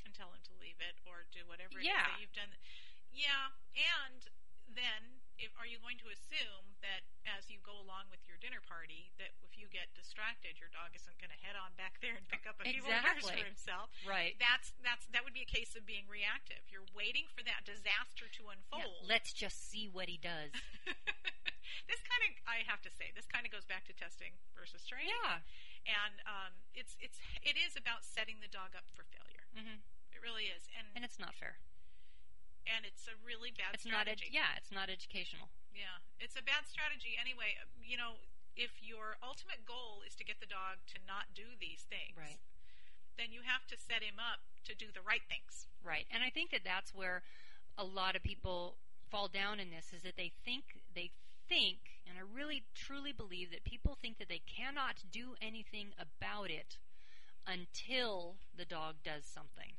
and 0.05 0.13
tell 0.13 0.29
him 0.29 0.45
to 0.45 0.53
leave 0.61 0.77
it 0.77 1.01
or 1.01 1.25
do 1.33 1.41
whatever 1.49 1.81
it 1.81 1.81
is 1.81 1.89
Yeah. 1.89 2.05
that 2.13 2.21
you've 2.21 2.37
done. 2.37 2.53
Yeah, 3.09 3.57
and 3.73 4.29
then 4.69 5.24
if, 5.41 5.51
are 5.59 5.67
you 5.67 5.77
going 5.83 5.99
to 6.03 6.07
assume 6.11 6.75
that 6.79 7.03
as 7.27 7.49
you 7.51 7.59
go 7.63 7.75
along 7.75 8.07
with 8.13 8.23
your 8.29 8.39
dinner 8.39 8.61
party, 8.63 9.11
that 9.19 9.33
if 9.43 9.57
you 9.59 9.67
get 9.67 9.91
distracted, 9.97 10.55
your 10.61 10.69
dog 10.71 10.93
isn't 10.95 11.17
going 11.19 11.33
to 11.33 11.39
head 11.43 11.57
on 11.59 11.73
back 11.75 11.99
there 11.99 12.15
and 12.15 12.23
pick 12.31 12.45
up 12.47 12.55
a 12.61 12.65
few 12.67 12.79
Exactly. 12.85 13.35
for 13.35 13.47
himself? 13.47 13.89
Right. 14.07 14.37
That's 14.39 14.71
that's 14.85 15.05
that 15.11 15.25
would 15.27 15.35
be 15.35 15.43
a 15.43 15.49
case 15.49 15.75
of 15.75 15.83
being 15.83 16.07
reactive. 16.07 16.63
You're 16.71 16.87
waiting 16.95 17.27
for 17.33 17.41
that 17.43 17.65
disaster 17.67 18.31
to 18.31 18.41
Yeah, 18.47 18.55
unfold. 18.55 19.03
let's 19.09 19.33
just 19.35 19.59
see 19.67 19.89
what 19.91 20.07
he 20.07 20.15
does. 20.21 20.53
this 21.89 22.01
kind 22.05 22.21
of, 22.25 22.31
I 22.47 22.63
have 22.69 22.79
to 22.85 22.91
say, 22.93 23.11
this 23.13 23.25
kind 23.27 23.43
of 23.43 23.51
goes 23.51 23.65
back 23.67 23.85
to 23.89 23.93
testing 23.97 24.37
versus 24.55 24.85
training. 24.87 25.11
yeah. 25.25 25.41
and 25.85 26.15
um, 26.25 26.51
it's 26.77 26.95
it's 27.03 27.19
it 27.43 27.57
is 27.59 27.75
about 27.75 28.01
setting 28.07 28.39
the 28.39 28.49
dog 28.49 28.73
up 28.77 28.87
for 28.93 29.03
failure. 29.09 29.45
hmm 29.53 29.81
It 30.15 30.21
really 30.23 30.47
is, 30.49 30.69
and 30.77 30.87
And 30.95 31.03
it's 31.03 31.19
not 31.19 31.35
fair. 31.35 31.59
And 32.67 32.85
it's 32.85 33.07
a 33.07 33.15
really 33.25 33.51
bad 33.53 33.73
It's 33.77 33.85
not. 33.85 34.05
strategy. 34.09 34.27
Ed- 34.29 34.35
yeah, 34.35 34.57
it's 34.57 34.71
not 34.71 34.89
educational. 34.89 35.49
Yeah, 35.73 35.99
it's 36.19 36.35
a 36.35 36.43
bad 36.43 36.65
strategy 36.67 37.15
anyway. 37.19 37.57
You 37.81 37.97
know, 37.97 38.17
if 38.55 38.71
your 38.81 39.17
ultimate 39.21 39.65
goal 39.65 40.01
is 40.07 40.15
to 40.15 40.23
get 40.23 40.39
the 40.39 40.45
dog 40.49 40.79
to 40.95 40.97
not 41.05 41.33
do 41.35 41.55
these 41.59 41.83
things, 41.89 42.15
Right. 42.17 42.39
then 43.17 43.31
you 43.31 43.41
have 43.43 43.67
to 43.67 43.77
set 43.77 44.01
him 44.03 44.19
up 44.19 44.39
to 44.65 44.73
do 44.75 44.91
the 44.91 45.01
right 45.01 45.23
things. 45.27 45.67
Right. 45.83 46.07
And 46.09 46.23
I 46.23 46.29
think 46.29 46.51
that 46.51 46.63
that's 46.63 46.93
where 46.93 47.23
a 47.77 47.83
lot 47.83 48.15
of 48.15 48.23
people 48.23 48.77
fall 49.11 49.27
down 49.27 49.59
in 49.59 49.69
this 49.69 49.93
is 49.93 50.01
that 50.03 50.15
they 50.15 50.29
think 50.43 50.81
they 50.93 51.11
think 51.47 51.99
and 52.07 52.17
I 52.17 52.21
really 52.21 52.63
truly 52.73 53.11
believe 53.11 53.51
that 53.51 53.63
people 53.63 53.95
think 53.95 54.17
that 54.17 54.29
they 54.29 54.39
cannot 54.45 55.03
do 55.11 55.35
anything 55.41 55.93
about 55.99 56.49
it 56.49 56.77
until 57.45 58.37
the 58.55 58.65
dog 58.65 58.95
does 59.03 59.25
something. 59.25 59.73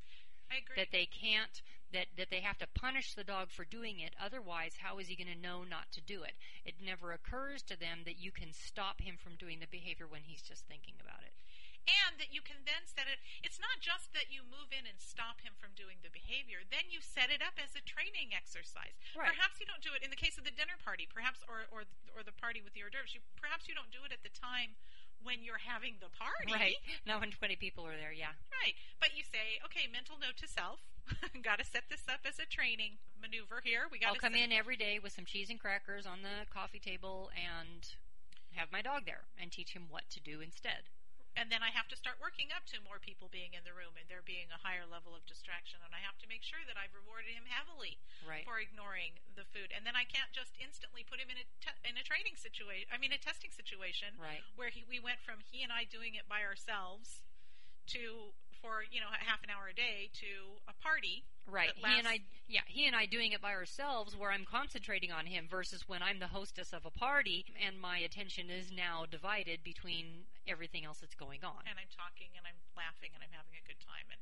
I 0.50 0.56
agree. 0.58 0.76
That 0.76 0.92
they 0.92 1.06
can't 1.06 1.62
that 1.92 2.06
that 2.16 2.30
they 2.30 2.40
have 2.40 2.58
to 2.58 2.66
punish 2.74 3.14
the 3.14 3.24
dog 3.24 3.50
for 3.50 3.64
doing 3.64 4.00
it 4.00 4.14
otherwise 4.18 4.82
how 4.82 4.98
is 4.98 5.08
he 5.08 5.16
going 5.16 5.30
to 5.32 5.38
know 5.38 5.62
not 5.62 5.92
to 5.92 6.00
do 6.00 6.22
it? 6.22 6.34
It 6.64 6.74
never 6.84 7.12
occurs 7.12 7.62
to 7.70 7.78
them 7.78 8.02
that 8.04 8.18
you 8.18 8.32
can 8.32 8.52
stop 8.52 9.00
him 9.00 9.16
from 9.16 9.36
doing 9.38 9.60
the 9.60 9.70
behavior 9.70 10.06
when 10.08 10.22
he's 10.26 10.42
just 10.42 10.66
thinking 10.66 10.94
about 11.00 11.22
it. 11.22 11.32
and 11.86 12.18
that 12.18 12.34
you 12.34 12.42
can 12.42 12.66
then 12.66 12.82
set 12.82 13.06
it 13.06 13.22
it's 13.46 13.62
not 13.62 13.78
just 13.78 14.10
that 14.10 14.26
you 14.26 14.42
move 14.42 14.74
in 14.74 14.82
and 14.90 14.98
stop 14.98 15.38
him 15.46 15.54
from 15.54 15.70
doing 15.78 16.02
the 16.02 16.10
behavior 16.10 16.66
then 16.66 16.82
you 16.90 16.98
set 16.98 17.30
it 17.30 17.38
up 17.38 17.54
as 17.62 17.78
a 17.78 17.82
training 17.86 18.34
exercise 18.34 18.98
Right. 19.14 19.30
perhaps 19.30 19.62
you 19.62 19.66
don't 19.70 19.86
do 19.86 19.94
it 19.94 20.02
in 20.02 20.10
the 20.10 20.18
case 20.18 20.34
of 20.34 20.42
the 20.42 20.50
dinner 20.50 20.74
party 20.82 21.06
perhaps 21.06 21.46
or 21.46 21.70
or 21.70 21.86
or 22.18 22.26
the 22.26 22.34
party 22.34 22.58
with 22.58 22.74
the 22.74 22.82
hors 22.82 22.90
d'oeuvres 22.90 23.14
you 23.14 23.22
perhaps 23.38 23.70
you 23.70 23.74
don't 23.78 23.94
do 23.94 24.02
it 24.02 24.10
at 24.10 24.26
the 24.26 24.34
time 24.34 24.74
when 25.22 25.46
you're 25.46 25.62
having 25.62 25.94
the 26.02 26.10
party 26.10 26.50
Right. 26.50 26.74
Not 27.06 27.22
when 27.22 27.30
20 27.30 27.54
people 27.56 27.86
are 27.86 27.94
there, 27.96 28.12
yeah. 28.12 28.34
Right. 28.62 28.74
But 28.98 29.14
you 29.16 29.22
say, 29.22 29.58
okay, 29.64 29.86
mental 29.90 30.18
note 30.20 30.36
to 30.42 30.46
self. 30.50 30.78
got 31.42 31.58
to 31.58 31.64
set 31.64 31.84
this 31.88 32.02
up 32.08 32.20
as 32.26 32.38
a 32.38 32.46
training 32.46 32.98
maneuver 33.20 33.60
here. 33.62 33.86
We 33.90 33.98
got 33.98 34.10
I'll 34.10 34.20
come 34.22 34.34
in 34.34 34.52
every 34.52 34.76
day 34.76 34.98
with 35.02 35.12
some 35.12 35.24
cheese 35.24 35.50
and 35.50 35.58
crackers 35.60 36.06
on 36.06 36.22
the 36.22 36.46
coffee 36.52 36.80
table 36.82 37.30
and 37.36 37.86
have 38.54 38.72
my 38.72 38.80
dog 38.82 39.04
there 39.04 39.28
and 39.40 39.52
teach 39.52 39.72
him 39.76 39.86
what 39.92 40.08
to 40.10 40.20
do 40.20 40.40
instead. 40.40 40.88
and 41.36 41.52
then 41.52 41.60
I 41.60 41.68
have 41.76 41.84
to 41.92 41.96
start 42.00 42.16
working 42.16 42.48
up 42.56 42.64
to 42.72 42.80
more 42.80 42.96
people 42.96 43.28
being 43.28 43.52
in 43.52 43.60
the 43.68 43.76
room 43.76 44.00
and 44.00 44.08
there 44.08 44.24
being 44.24 44.48
a 44.48 44.56
higher 44.64 44.88
level 44.88 45.12
of 45.12 45.28
distraction 45.28 45.76
and 45.84 45.92
I 45.92 46.00
have 46.00 46.16
to 46.24 46.30
make 46.32 46.40
sure 46.40 46.64
that 46.64 46.80
I've 46.80 46.96
rewarded 46.96 47.36
him 47.36 47.44
heavily 47.52 48.00
Right. 48.24 48.40
for 48.48 48.56
ignoring 48.56 49.20
the 49.36 49.44
food 49.44 49.68
and 49.76 49.84
then 49.84 49.92
I 49.92 50.08
can't 50.08 50.32
just 50.32 50.56
instantly 50.56 51.04
put 51.04 51.20
him 51.20 51.28
in 51.28 51.36
a 51.36 51.44
te- 51.60 51.76
in 51.84 52.00
a 52.00 52.04
training 52.08 52.40
situation 52.40 52.88
I 52.88 52.96
mean 52.96 53.12
a 53.12 53.20
testing 53.20 53.52
situation 53.52 54.16
Right. 54.16 54.40
where 54.56 54.72
he, 54.72 54.88
we 54.88 54.96
went 54.96 55.20
from 55.20 55.44
he 55.44 55.60
and 55.60 55.68
I 55.68 55.84
doing 55.84 56.16
it 56.16 56.24
by 56.24 56.40
ourselves 56.40 57.20
to 57.92 58.32
for 58.62 58.82
you 58.90 59.00
know 59.00 59.10
a 59.12 59.22
half 59.24 59.42
an 59.44 59.50
hour 59.50 59.68
a 59.70 59.74
day 59.76 60.08
to 60.24 60.60
a 60.68 60.74
party 60.82 61.24
Right. 61.46 61.70
that 61.70 61.78
He 61.78 61.94
and 61.98 62.08
I 62.10 62.26
yeah, 62.50 62.66
he 62.66 62.86
and 62.90 62.94
I 62.98 63.06
doing 63.06 63.30
it 63.30 63.38
by 63.40 63.54
ourselves 63.54 64.18
where 64.18 64.34
I'm 64.34 64.42
concentrating 64.42 65.14
on 65.14 65.26
him 65.30 65.46
versus 65.46 65.86
when 65.86 66.02
I'm 66.02 66.18
the 66.18 66.26
hostess 66.34 66.74
of 66.74 66.82
a 66.82 66.90
party 66.90 67.46
and 67.54 67.78
my 67.78 67.98
attention 68.02 68.50
is 68.50 68.74
now 68.74 69.06
divided 69.06 69.62
between 69.62 70.26
everything 70.50 70.82
else 70.82 70.98
that's 70.98 71.14
going 71.14 71.46
on. 71.46 71.62
and 71.70 71.78
I'm 71.78 71.90
talking 71.94 72.34
and 72.34 72.42
I'm 72.46 72.58
laughing 72.74 73.14
and 73.14 73.22
I'm 73.22 73.30
having 73.30 73.54
a 73.54 73.62
good 73.62 73.78
time. 73.78 74.10
And 74.10 74.18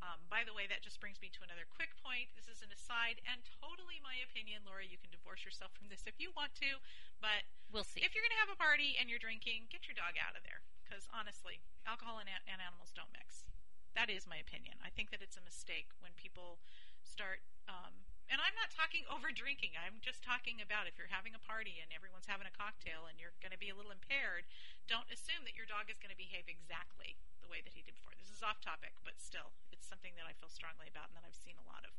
um, 0.00 0.20
by 0.32 0.44
the 0.44 0.52
way, 0.56 0.64
that 0.68 0.80
just 0.84 1.00
brings 1.04 1.20
me 1.20 1.28
to 1.36 1.40
another 1.44 1.64
quick 1.68 1.92
point. 2.00 2.28
This 2.36 2.48
is 2.48 2.60
an 2.64 2.72
aside 2.72 3.20
and 3.28 3.40
totally 3.60 4.00
my 4.04 4.16
opinion. 4.24 4.64
Laura, 4.68 4.84
you 4.88 4.96
can 5.00 5.08
divorce 5.12 5.44
yourself 5.44 5.72
from 5.76 5.88
this 5.92 6.04
if 6.08 6.16
you 6.20 6.32
want 6.36 6.52
to, 6.64 6.76
but 7.24 7.44
We'll 7.72 7.84
see. 7.88 8.00
if 8.04 8.12
you're 8.16 8.24
going 8.24 8.36
to 8.36 8.42
have 8.44 8.52
a 8.52 8.60
party 8.60 8.96
and 9.00 9.08
you're 9.12 9.20
drinking, 9.20 9.68
get 9.72 9.84
your 9.88 9.96
dog 9.96 10.16
out 10.20 10.32
of 10.36 10.44
there. 10.44 10.60
Because 10.84 11.08
honestly, 11.12 11.60
alcohol 11.88 12.20
and, 12.24 12.28
a- 12.28 12.44
and 12.48 12.60
animals 12.60 12.92
don't 12.96 13.08
mix. 13.16 13.48
That 13.94 14.10
is 14.10 14.26
my 14.26 14.38
opinion. 14.38 14.74
I 14.82 14.90
think 14.90 15.14
that 15.14 15.22
it's 15.22 15.38
a 15.38 15.44
mistake 15.46 15.90
when 16.02 16.10
people 16.18 16.58
start. 17.06 17.46
Um, 17.70 18.04
and 18.26 18.42
I'm 18.42 18.56
not 18.58 18.74
talking 18.74 19.06
over 19.14 19.30
drinking. 19.30 19.78
I'm 19.78 20.02
just 20.02 20.26
talking 20.26 20.58
about 20.58 20.90
if 20.90 20.98
you're 20.98 21.14
having 21.14 21.32
a 21.32 21.42
party 21.42 21.78
and 21.78 21.94
everyone's 21.94 22.26
having 22.26 22.50
a 22.50 22.54
cocktail 22.54 23.06
and 23.06 23.16
you're 23.22 23.34
going 23.38 23.54
to 23.54 23.60
be 23.60 23.70
a 23.70 23.76
little 23.76 23.94
impaired, 23.94 24.50
don't 24.90 25.06
assume 25.14 25.46
that 25.46 25.54
your 25.54 25.70
dog 25.70 25.86
is 25.86 26.02
going 26.02 26.10
to 26.10 26.18
behave 26.18 26.50
exactly 26.50 27.14
the 27.38 27.46
way 27.46 27.62
that 27.62 27.72
he 27.72 27.86
did 27.86 27.94
before. 27.94 28.18
This 28.18 28.34
is 28.34 28.42
off 28.42 28.58
topic, 28.58 28.98
but 29.06 29.16
still, 29.22 29.54
it's 29.70 29.86
something 29.86 30.18
that 30.18 30.26
I 30.26 30.34
feel 30.34 30.50
strongly 30.50 30.90
about 30.90 31.14
and 31.14 31.16
that 31.16 31.24
I've 31.24 31.38
seen 31.38 31.54
a 31.54 31.66
lot 31.70 31.86
of. 31.86 31.94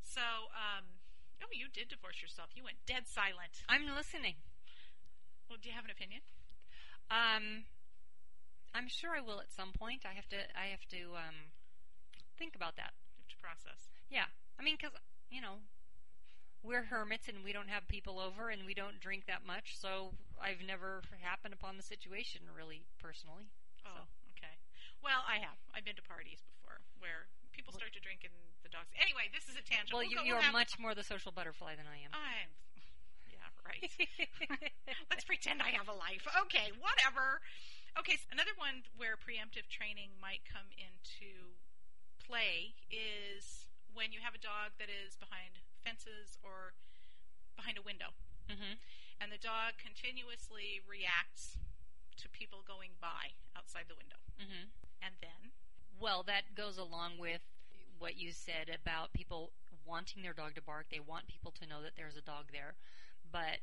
So, 0.00 0.48
um, 0.56 1.04
oh, 1.44 1.52
you 1.52 1.68
did 1.68 1.92
divorce 1.92 2.24
yourself. 2.24 2.56
You 2.56 2.64
went 2.64 2.80
dead 2.88 3.04
silent. 3.04 3.60
I'm 3.68 3.84
listening. 3.92 4.40
Well, 5.52 5.60
do 5.60 5.68
you 5.68 5.76
have 5.76 5.84
an 5.84 5.92
opinion? 5.92 6.24
Um 7.06 7.70
I'm 8.74 8.88
sure 8.88 9.16
I 9.16 9.20
will 9.20 9.40
at 9.40 9.52
some 9.52 9.72
point. 9.72 10.02
I 10.04 10.14
have 10.14 10.28
to 10.30 10.36
I 10.56 10.66
have 10.70 10.84
to 10.90 11.16
um 11.16 11.52
think 12.38 12.54
about 12.54 12.76
that. 12.76 12.92
You 13.16 13.24
have 13.24 13.32
to 13.32 13.40
process. 13.40 13.88
Yeah. 14.10 14.28
I 14.58 14.62
mean, 14.62 14.76
because, 14.80 14.96
you 15.30 15.40
know, 15.40 15.60
we're 16.64 16.88
hermits 16.88 17.28
and 17.28 17.44
we 17.44 17.52
don't 17.52 17.68
have 17.68 17.86
people 17.88 18.18
over 18.18 18.48
and 18.50 18.64
we 18.64 18.72
don't 18.74 18.98
drink 19.00 19.24
that 19.28 19.44
much, 19.46 19.76
so 19.76 20.16
I've 20.40 20.64
never 20.64 21.02
happened 21.20 21.52
upon 21.54 21.76
the 21.76 21.84
situation 21.84 22.42
really 22.56 22.84
personally. 22.98 23.48
Oh, 23.84 24.08
okay. 24.36 24.56
Well, 25.04 25.22
I 25.28 25.38
have. 25.44 25.56
I've 25.76 25.84
been 25.84 25.96
to 25.96 26.02
parties 26.04 26.40
before 26.56 26.80
where 26.98 27.28
people 27.52 27.72
start 27.72 27.92
to 27.94 28.00
drink 28.00 28.24
and 28.24 28.32
the 28.64 28.72
dogs. 28.72 28.88
Anyway, 28.98 29.28
this 29.32 29.46
is 29.48 29.54
a 29.56 29.64
tangent. 29.64 29.92
Well, 29.92 30.02
We'll 30.02 30.10
you, 30.10 30.16
go- 30.18 30.24
you're 30.24 30.40
we'll 30.42 30.50
have- 30.50 30.56
much 30.56 30.76
more 30.80 30.92
the 30.96 31.04
social 31.06 31.30
butterfly 31.32 31.76
than 31.76 31.86
I 31.86 32.00
am. 32.02 32.10
I'm. 32.16 32.50
Yeah, 33.30 33.48
right. 33.64 33.84
Let's 35.12 35.24
pretend 35.24 35.60
I 35.62 35.70
have 35.76 35.86
a 35.88 35.94
life. 35.96 36.24
Okay, 36.48 36.72
whatever. 36.80 37.40
Okay, 37.96 38.16
so 38.20 38.28
another 38.30 38.52
one 38.56 38.84
where 38.96 39.16
preemptive 39.16 39.68
training 39.72 40.12
might 40.20 40.44
come 40.44 40.68
into 40.76 41.56
play 42.20 42.76
is 42.92 43.68
when 43.94 44.12
you 44.12 44.20
have 44.20 44.36
a 44.36 44.42
dog 44.42 44.76
that 44.78 44.92
is 44.92 45.16
behind 45.16 45.64
fences 45.80 46.36
or 46.44 46.76
behind 47.56 47.78
a 47.78 47.84
window, 47.84 48.12
hmm 48.50 48.76
and 49.20 49.32
the 49.32 49.40
dog 49.40 49.80
continuously 49.80 50.80
reacts 50.84 51.56
to 52.20 52.28
people 52.28 52.60
going 52.66 52.92
by 53.00 53.32
outside 53.56 53.86
the 53.88 53.96
window. 53.96 54.20
hmm 54.38 54.68
And 55.02 55.14
then, 55.20 55.52
Well, 55.98 56.22
that 56.24 56.54
goes 56.54 56.78
along 56.78 57.18
with 57.18 57.42
what 57.98 58.16
you 58.16 58.32
said 58.32 58.68
about 58.68 59.12
people 59.12 59.52
wanting 59.86 60.22
their 60.22 60.34
dog 60.34 60.54
to 60.56 60.62
bark. 60.62 60.86
They 60.90 61.00
want 61.00 61.28
people 61.28 61.52
to 61.60 61.66
know 61.66 61.82
that 61.82 61.96
there's 61.96 62.16
a 62.16 62.22
dog 62.22 62.52
there. 62.52 62.76
But 63.30 63.60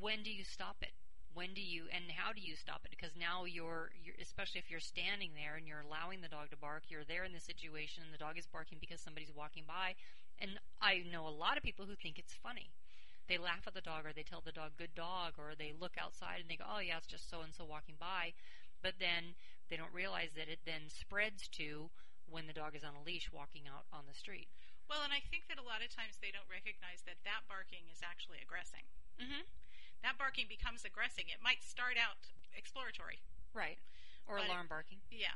when 0.00 0.22
do 0.22 0.30
you 0.30 0.44
stop 0.44 0.76
it? 0.82 0.92
When 1.38 1.54
do 1.54 1.62
you 1.62 1.86
and 1.94 2.10
how 2.10 2.34
do 2.34 2.42
you 2.42 2.58
stop 2.58 2.82
it? 2.82 2.90
Because 2.90 3.14
now 3.14 3.46
you're, 3.46 3.94
you're 4.02 4.18
especially 4.18 4.58
if 4.58 4.66
you're 4.74 4.82
standing 4.82 5.38
there 5.38 5.54
and 5.54 5.70
you're 5.70 5.86
allowing 5.86 6.18
the 6.18 6.26
dog 6.26 6.50
to 6.50 6.58
bark, 6.58 6.90
you're 6.90 7.06
there 7.06 7.22
in 7.22 7.30
the 7.30 7.38
situation 7.38 8.02
and 8.02 8.10
the 8.10 8.18
dog 8.18 8.34
is 8.34 8.50
barking 8.50 8.82
because 8.82 8.98
somebody's 8.98 9.30
walking 9.30 9.62
by. 9.62 9.94
And 10.42 10.58
I 10.82 11.06
know 11.06 11.30
a 11.30 11.30
lot 11.30 11.54
of 11.54 11.62
people 11.62 11.86
who 11.86 11.94
think 11.94 12.18
it's 12.18 12.34
funny. 12.34 12.74
They 13.30 13.38
laugh 13.38 13.70
at 13.70 13.74
the 13.78 13.86
dog 13.86 14.02
or 14.02 14.10
they 14.10 14.26
tell 14.26 14.42
the 14.42 14.50
dog 14.50 14.74
good 14.74 14.98
dog 14.98 15.38
or 15.38 15.54
they 15.54 15.70
look 15.70 15.94
outside 15.94 16.42
and 16.42 16.50
they 16.50 16.58
go, 16.58 16.66
"Oh 16.66 16.82
yeah, 16.82 16.98
it's 16.98 17.06
just 17.06 17.30
so 17.30 17.46
and 17.46 17.54
so 17.54 17.62
walking 17.62 17.94
by." 18.02 18.34
But 18.82 18.98
then 18.98 19.38
they 19.70 19.78
don't 19.78 19.94
realize 19.94 20.34
that 20.34 20.50
it 20.50 20.66
then 20.66 20.90
spreads 20.90 21.46
to 21.60 21.90
when 22.26 22.50
the 22.50 22.56
dog 22.56 22.74
is 22.74 22.82
on 22.82 22.98
a 22.98 23.06
leash 23.06 23.30
walking 23.30 23.70
out 23.70 23.86
on 23.94 24.10
the 24.10 24.16
street. 24.16 24.50
well, 24.90 25.04
and 25.06 25.12
I 25.12 25.22
think 25.30 25.46
that 25.46 25.60
a 25.60 25.68
lot 25.70 25.84
of 25.86 25.94
times 25.94 26.18
they 26.18 26.32
don't 26.34 26.48
recognize 26.50 27.04
that 27.06 27.22
that 27.22 27.46
barking 27.46 27.86
is 27.92 28.00
actually 28.02 28.40
aggressing. 28.42 28.88
Mm-hmm. 29.20 29.44
That 30.02 30.16
barking 30.18 30.46
becomes 30.48 30.84
aggressive. 30.84 31.26
It 31.26 31.42
might 31.42 31.62
start 31.62 31.98
out 31.98 32.30
exploratory. 32.54 33.18
Right. 33.54 33.78
Or 34.26 34.36
But 34.38 34.46
it- 34.46 34.50
alarm 34.50 34.66
barking. 34.68 35.00
Yeah. 35.10 35.34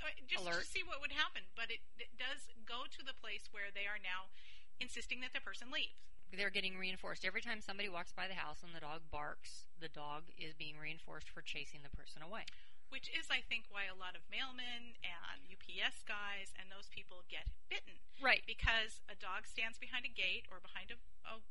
Uh, 0.00 0.08
Just 0.24 0.44
Alert. 0.48 0.64
to 0.64 0.66
see 0.66 0.80
what 0.80 1.00
would 1.04 1.12
happen. 1.12 1.44
But 1.54 1.68
it, 1.68 1.84
it 2.00 2.16
does 2.16 2.48
go 2.64 2.88
to 2.88 3.00
the 3.04 3.12
place 3.12 3.52
where 3.52 3.68
they 3.68 3.84
are 3.84 4.00
now 4.00 4.32
insisting 4.80 5.20
that 5.20 5.36
the 5.36 5.44
person 5.44 5.68
leave. 5.68 5.92
They're 6.32 6.48
getting 6.48 6.78
reinforced. 6.78 7.26
Every 7.26 7.42
time 7.42 7.60
somebody 7.60 7.90
walks 7.90 8.12
by 8.14 8.24
the 8.30 8.38
house 8.38 8.62
and 8.64 8.72
the 8.72 8.80
dog 8.80 9.02
barks, 9.10 9.66
the 9.76 9.90
dog 9.92 10.30
is 10.38 10.54
being 10.54 10.78
reinforced 10.78 11.28
for 11.28 11.42
chasing 11.42 11.82
the 11.82 11.90
person 11.92 12.22
away. 12.22 12.46
Which 12.88 13.10
is, 13.10 13.26
I 13.30 13.42
think, 13.44 13.66
why 13.68 13.86
a 13.90 13.94
lot 13.98 14.14
of 14.16 14.22
mailmen 14.30 14.94
and 15.02 15.38
UPS 15.50 16.02
guys 16.06 16.54
and 16.58 16.70
those 16.72 16.88
people 16.88 17.26
get 17.28 17.50
bitten. 17.68 17.98
Right. 18.22 18.42
Because 18.46 19.02
a 19.10 19.18
dog 19.18 19.44
stands 19.46 19.76
behind 19.76 20.06
a 20.06 20.12
gate 20.12 20.46
or 20.50 20.62
behind 20.62 20.90
a, 20.94 20.98
a 21.26 21.42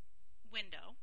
window, 0.49 0.95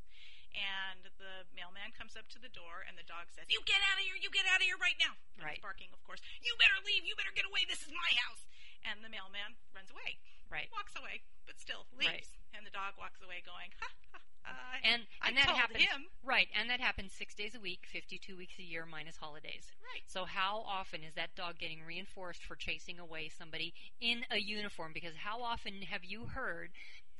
and 0.57 1.13
the 1.21 1.45
mailman 1.53 1.93
comes 1.93 2.17
up 2.17 2.27
to 2.33 2.41
the 2.41 2.51
door, 2.51 2.83
and 2.89 2.97
the 2.97 3.05
dog 3.05 3.29
says, 3.31 3.45
"You 3.53 3.61
get 3.69 3.79
out 3.85 4.01
of 4.01 4.05
here! 4.09 4.17
You 4.17 4.33
get 4.33 4.49
out 4.49 4.59
of 4.59 4.67
here 4.67 4.81
right 4.81 4.97
now!" 4.97 5.15
And 5.37 5.45
Right. 5.45 5.61
Barking, 5.61 5.93
of 5.93 6.01
course. 6.03 6.25
You 6.41 6.57
better 6.57 6.81
leave! 6.83 7.05
You 7.05 7.15
better 7.15 7.35
get 7.37 7.45
away! 7.45 7.69
This 7.69 7.85
is 7.85 7.93
my 7.93 8.11
house! 8.27 8.49
And 8.83 9.05
the 9.05 9.13
mailman 9.13 9.61
runs 9.77 9.93
away. 9.93 10.19
Right. 10.49 10.71
Walks 10.73 10.95
away, 10.97 11.23
but 11.45 11.59
still 11.61 11.87
leaves. 11.93 12.09
Right. 12.11 12.55
And 12.55 12.65
the 12.65 12.71
dog 12.71 12.95
walks 12.97 13.21
away 13.21 13.43
going, 13.45 13.75
ha, 13.83 13.91
ha, 14.15 14.21
ha. 14.47 14.79
And 14.85 15.03
I 15.21 15.29
and 15.29 15.37
that 15.37 15.47
told 15.47 15.59
happens 15.59 15.83
him. 15.83 16.07
right, 16.23 16.47
and 16.55 16.71
that 16.71 16.79
happens 16.79 17.13
six 17.13 17.35
days 17.35 17.57
a 17.57 17.61
week, 17.61 17.83
fifty-two 17.91 18.37
weeks 18.37 18.55
a 18.61 18.63
year 18.63 18.87
minus 18.87 19.17
holidays. 19.17 19.73
Right. 19.83 20.03
So 20.07 20.25
how 20.25 20.63
often 20.67 21.03
is 21.03 21.15
that 21.15 21.35
dog 21.35 21.59
getting 21.59 21.83
reinforced 21.83 22.45
for 22.45 22.55
chasing 22.55 23.01
away 23.01 23.29
somebody 23.29 23.75
in 24.01 24.25
a 24.31 24.39
uniform? 24.39 24.93
Because 24.95 25.17
how 25.17 25.43
often 25.43 25.83
have 25.91 26.05
you 26.05 26.27
heard? 26.27 26.71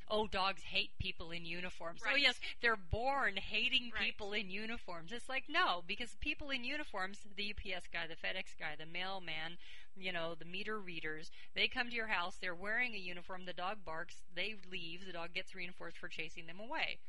Oh, 0.09 0.27
dogs 0.27 0.63
hate 0.63 0.91
people 0.99 1.31
in 1.31 1.45
uniforms. 1.45 2.01
Oh, 2.09 2.15
yes, 2.15 2.39
they're 2.61 2.77
born 2.77 3.35
hating 3.35 3.91
Right. 3.93 4.03
people 4.03 4.33
in 4.33 4.49
uniforms. 4.49 5.11
It's 5.11 5.27
like, 5.27 5.49
no, 5.49 5.83
because 5.85 6.15
people 6.21 6.49
in 6.49 6.63
uniforms, 6.63 7.19
the 7.35 7.51
UPS 7.51 7.87
guy, 7.87 8.07
the 8.07 8.15
FedEx 8.15 8.55
guy, 8.57 8.75
the 8.77 8.85
mailman, 8.85 9.57
you 9.95 10.11
know, 10.11 10.33
the 10.35 10.45
meter 10.45 10.79
readers, 10.79 11.29
they 11.55 11.67
come 11.67 11.89
to 11.89 11.95
your 11.95 12.07
house, 12.07 12.37
they're 12.37 12.55
wearing 12.55 12.95
a 12.95 12.97
uniform, 12.97 13.45
the 13.45 13.53
dog 13.53 13.83
barks, 13.83 14.23
they 14.33 14.55
leave, 14.71 15.05
the 15.05 15.11
dog 15.11 15.33
gets 15.33 15.53
reinforced 15.53 15.97
for 15.97 16.07
chasing 16.07 16.47
them 16.47 16.59
away. 16.59 16.99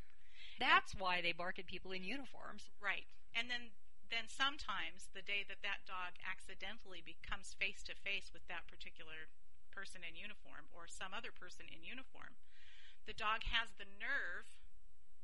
That's 0.59 0.95
why 0.95 1.21
they 1.23 1.33
bark 1.33 1.59
at 1.59 1.67
people 1.67 1.93
in 1.93 2.03
uniforms. 2.03 2.71
Right. 2.81 3.07
And 3.35 3.49
then 3.49 3.71
then 4.11 4.25
sometimes 4.25 5.13
the 5.13 5.21
day 5.21 5.45
that 5.45 5.61
that 5.61 5.85
dog 5.85 6.17
accidentally 6.25 7.05
becomes 7.05 7.53
face 7.53 7.85
to 7.85 7.93
face 7.93 8.33
with 8.33 8.41
that 8.49 8.65
particular 8.65 9.29
person 9.69 10.01
in 10.01 10.17
uniform 10.17 10.65
or 10.73 10.89
some 10.89 11.13
other 11.13 11.29
person 11.29 11.69
in 11.69 11.85
uniform, 11.85 12.41
the 13.09 13.17
dog 13.17 13.41
has 13.49 13.73
the 13.81 13.89
nerve 13.99 14.45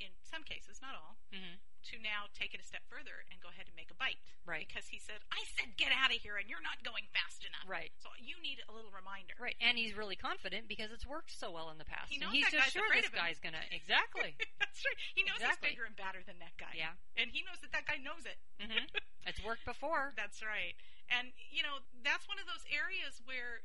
in 0.00 0.10
some 0.24 0.42
cases, 0.42 0.80
not 0.82 0.96
all, 0.98 1.20
Mm-hmm. 1.30 1.58
to 1.90 1.94
now 2.02 2.30
take 2.34 2.54
it 2.54 2.62
a 2.62 2.66
step 2.66 2.82
further 2.86 3.26
and 3.30 3.42
go 3.42 3.50
ahead 3.50 3.66
and 3.66 3.74
make 3.74 3.90
a 3.90 3.98
bite. 3.98 4.18
Right. 4.46 4.62
Because 4.66 4.86
he 4.90 4.98
said, 5.02 5.18
I 5.34 5.42
said 5.58 5.74
get 5.78 5.90
out 5.90 6.14
of 6.14 6.18
here 6.22 6.38
and 6.38 6.46
you're 6.46 6.62
not 6.62 6.78
going 6.86 7.06
fast 7.10 7.42
enough. 7.46 7.66
Right. 7.66 7.90
So 8.02 8.10
you 8.22 8.38
need 8.42 8.62
a 8.66 8.72
little 8.74 8.90
reminder. 8.94 9.34
Right, 9.38 9.58
and 9.62 9.74
he's 9.78 9.94
really 9.98 10.14
confident 10.18 10.66
because 10.70 10.90
it's 10.94 11.02
worked 11.06 11.34
so 11.34 11.50
well 11.54 11.70
in 11.74 11.78
the 11.82 11.86
past. 11.86 12.10
He 12.10 12.18
and 12.22 12.26
knows 12.30 12.34
he's 12.34 12.46
that 12.50 12.54
just 12.54 12.70
guy's 12.70 12.74
sure 12.78 12.86
afraid 12.86 13.02
this 13.06 13.10
of 13.10 13.18
him. 13.18 13.22
guy's 13.26 13.40
gonna 13.42 13.64
exactly. 13.74 14.30
That's 14.62 14.78
right. 14.82 14.98
He 15.14 15.22
knows 15.26 15.38
Exactly. 15.42 15.74
he's 15.74 15.78
bigger 15.78 15.86
and 15.90 15.96
badder 15.98 16.22
than 16.26 16.38
that 16.42 16.54
guy. 16.58 16.74
Yeah. 16.78 16.94
And 17.18 17.30
he 17.34 17.42
knows 17.46 17.58
that 17.66 17.70
that 17.74 17.84
guy 17.90 17.98
knows 18.02 18.22
it. 18.26 18.38
hmm 18.62 18.86
It's 19.30 19.40
worked 19.42 19.64
before. 19.66 20.12
That's 20.14 20.38
right. 20.44 20.74
And, 21.10 21.32
you 21.50 21.64
know, 21.66 21.80
that's 22.04 22.28
one 22.30 22.36
of 22.38 22.44
those 22.46 22.62
areas 22.68 23.18
where, 23.24 23.64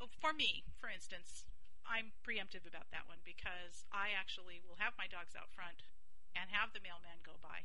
oh, 0.00 0.08
for 0.24 0.32
me, 0.32 0.64
for 0.80 0.88
instance, 0.88 1.44
I'm 1.86 2.12
preemptive 2.26 2.66
about 2.66 2.90
that 2.90 3.06
one 3.08 3.22
because 3.24 3.86
I 3.94 4.10
actually 4.12 4.60
will 4.60 4.76
have 4.82 4.94
my 4.98 5.06
dogs 5.06 5.34
out 5.38 5.48
front 5.54 5.86
and 6.34 6.50
have 6.50 6.74
the 6.74 6.82
mailman 6.82 7.22
go 7.24 7.38
by 7.40 7.64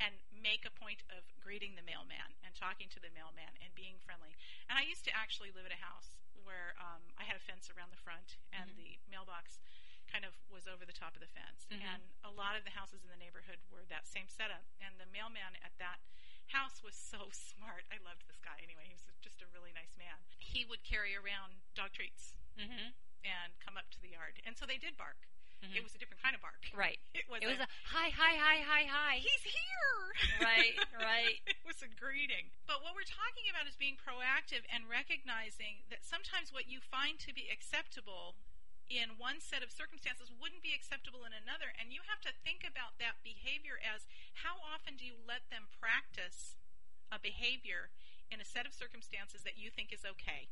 and 0.00 0.16
make 0.32 0.64
a 0.64 0.72
point 0.72 1.04
of 1.12 1.24
greeting 1.40 1.76
the 1.76 1.84
mailman 1.84 2.36
and 2.44 2.54
talking 2.56 2.88
to 2.92 3.00
the 3.00 3.12
mailman 3.12 3.52
and 3.60 3.72
being 3.76 4.00
friendly. 4.00 4.32
And 4.68 4.80
I 4.80 4.84
used 4.88 5.04
to 5.08 5.12
actually 5.12 5.52
live 5.52 5.66
at 5.68 5.74
a 5.74 5.80
house 5.80 6.16
where 6.44 6.72
um, 6.80 7.04
I 7.20 7.24
had 7.28 7.36
a 7.36 7.44
fence 7.44 7.68
around 7.68 7.92
the 7.92 8.00
front 8.00 8.40
and 8.52 8.70
Mhm. 8.72 8.76
the 8.76 8.90
mailbox 9.12 9.60
kind 10.08 10.24
of 10.24 10.32
was 10.48 10.66
over 10.66 10.84
the 10.88 10.96
top 10.96 11.14
of 11.14 11.20
the 11.20 11.28
fence. 11.28 11.68
Mhm. 11.68 11.84
And 11.84 12.02
a 12.24 12.30
lot 12.32 12.56
of 12.56 12.64
the 12.64 12.70
houses 12.72 13.04
in 13.04 13.10
the 13.10 13.16
neighborhood 13.20 13.60
were 13.68 13.84
that 13.86 14.06
same 14.08 14.26
setup. 14.28 14.64
And 14.80 14.98
the 14.98 15.06
mailman 15.06 15.56
at 15.62 15.76
that 15.78 16.00
house 16.48 16.82
was 16.82 16.96
so 16.96 17.30
smart. 17.52 17.84
I 17.92 17.98
loved 17.98 18.26
this 18.26 18.40
guy 18.40 18.58
anyway. 18.62 18.86
He 18.88 18.94
was 18.94 19.04
just 19.20 19.42
a 19.42 19.46
really 19.52 19.72
nice 19.72 19.94
man. 19.96 20.24
He 20.38 20.64
would 20.64 20.82
carry 20.82 21.14
around 21.14 21.60
dog 21.74 21.92
treats 21.92 22.32
hmm 22.56 22.90
and 23.24 23.52
come 23.60 23.76
up 23.76 23.88
to 23.94 24.00
the 24.00 24.12
yard. 24.12 24.40
And 24.46 24.56
so 24.56 24.64
they 24.66 24.78
did 24.78 24.96
bark. 24.96 25.16
Mhm. 25.60 25.76
It 25.76 25.84
was 25.84 25.92
a 25.94 26.00
different 26.00 26.22
kind 26.24 26.32
of 26.34 26.40
bark. 26.40 26.64
Right. 26.72 26.96
It 27.14 27.28
was 27.28 27.42
It 27.44 27.48
was 27.52 27.60
a, 27.60 27.68
a 27.68 27.72
hi, 27.92 28.08
hi, 28.08 28.32
hi, 28.40 28.56
hi, 28.64 28.82
hi. 28.88 29.14
he's 29.20 29.44
here. 29.44 29.98
Right, 30.40 30.72
right. 30.96 31.36
it 31.52 31.60
was 31.68 31.84
a 31.84 31.88
greeting. 32.00 32.48
But 32.64 32.80
what 32.80 32.96
we're 32.96 33.04
talking 33.08 33.44
about 33.52 33.68
is 33.68 33.76
being 33.76 34.00
proactive 34.00 34.64
and 34.72 34.88
recognizing 34.88 35.84
that 35.92 36.00
sometimes 36.00 36.48
what 36.52 36.64
you 36.66 36.80
find 36.80 37.20
to 37.20 37.36
be 37.36 37.52
acceptable 37.52 38.40
in 38.88 39.20
one 39.20 39.38
set 39.38 39.62
of 39.62 39.70
circumstances 39.70 40.32
wouldn't 40.34 40.64
be 40.64 40.72
acceptable 40.74 41.22
in 41.28 41.30
another. 41.36 41.70
And 41.78 41.92
you 41.92 42.00
have 42.08 42.18
to 42.26 42.32
think 42.42 42.64
about 42.66 42.96
that 42.98 43.20
behavior 43.22 43.78
as 43.78 44.08
how 44.42 44.58
often 44.64 44.96
do 44.96 45.04
you 45.06 45.14
let 45.14 45.46
them 45.52 45.68
practice 45.78 46.56
a 47.12 47.20
behavior 47.20 47.92
in 48.32 48.40
a 48.40 48.46
set 48.48 48.66
of 48.66 48.72
circumstances 48.74 49.42
that 49.46 49.54
you 49.60 49.68
think 49.70 49.92
is 49.92 50.02
okay? 50.02 50.48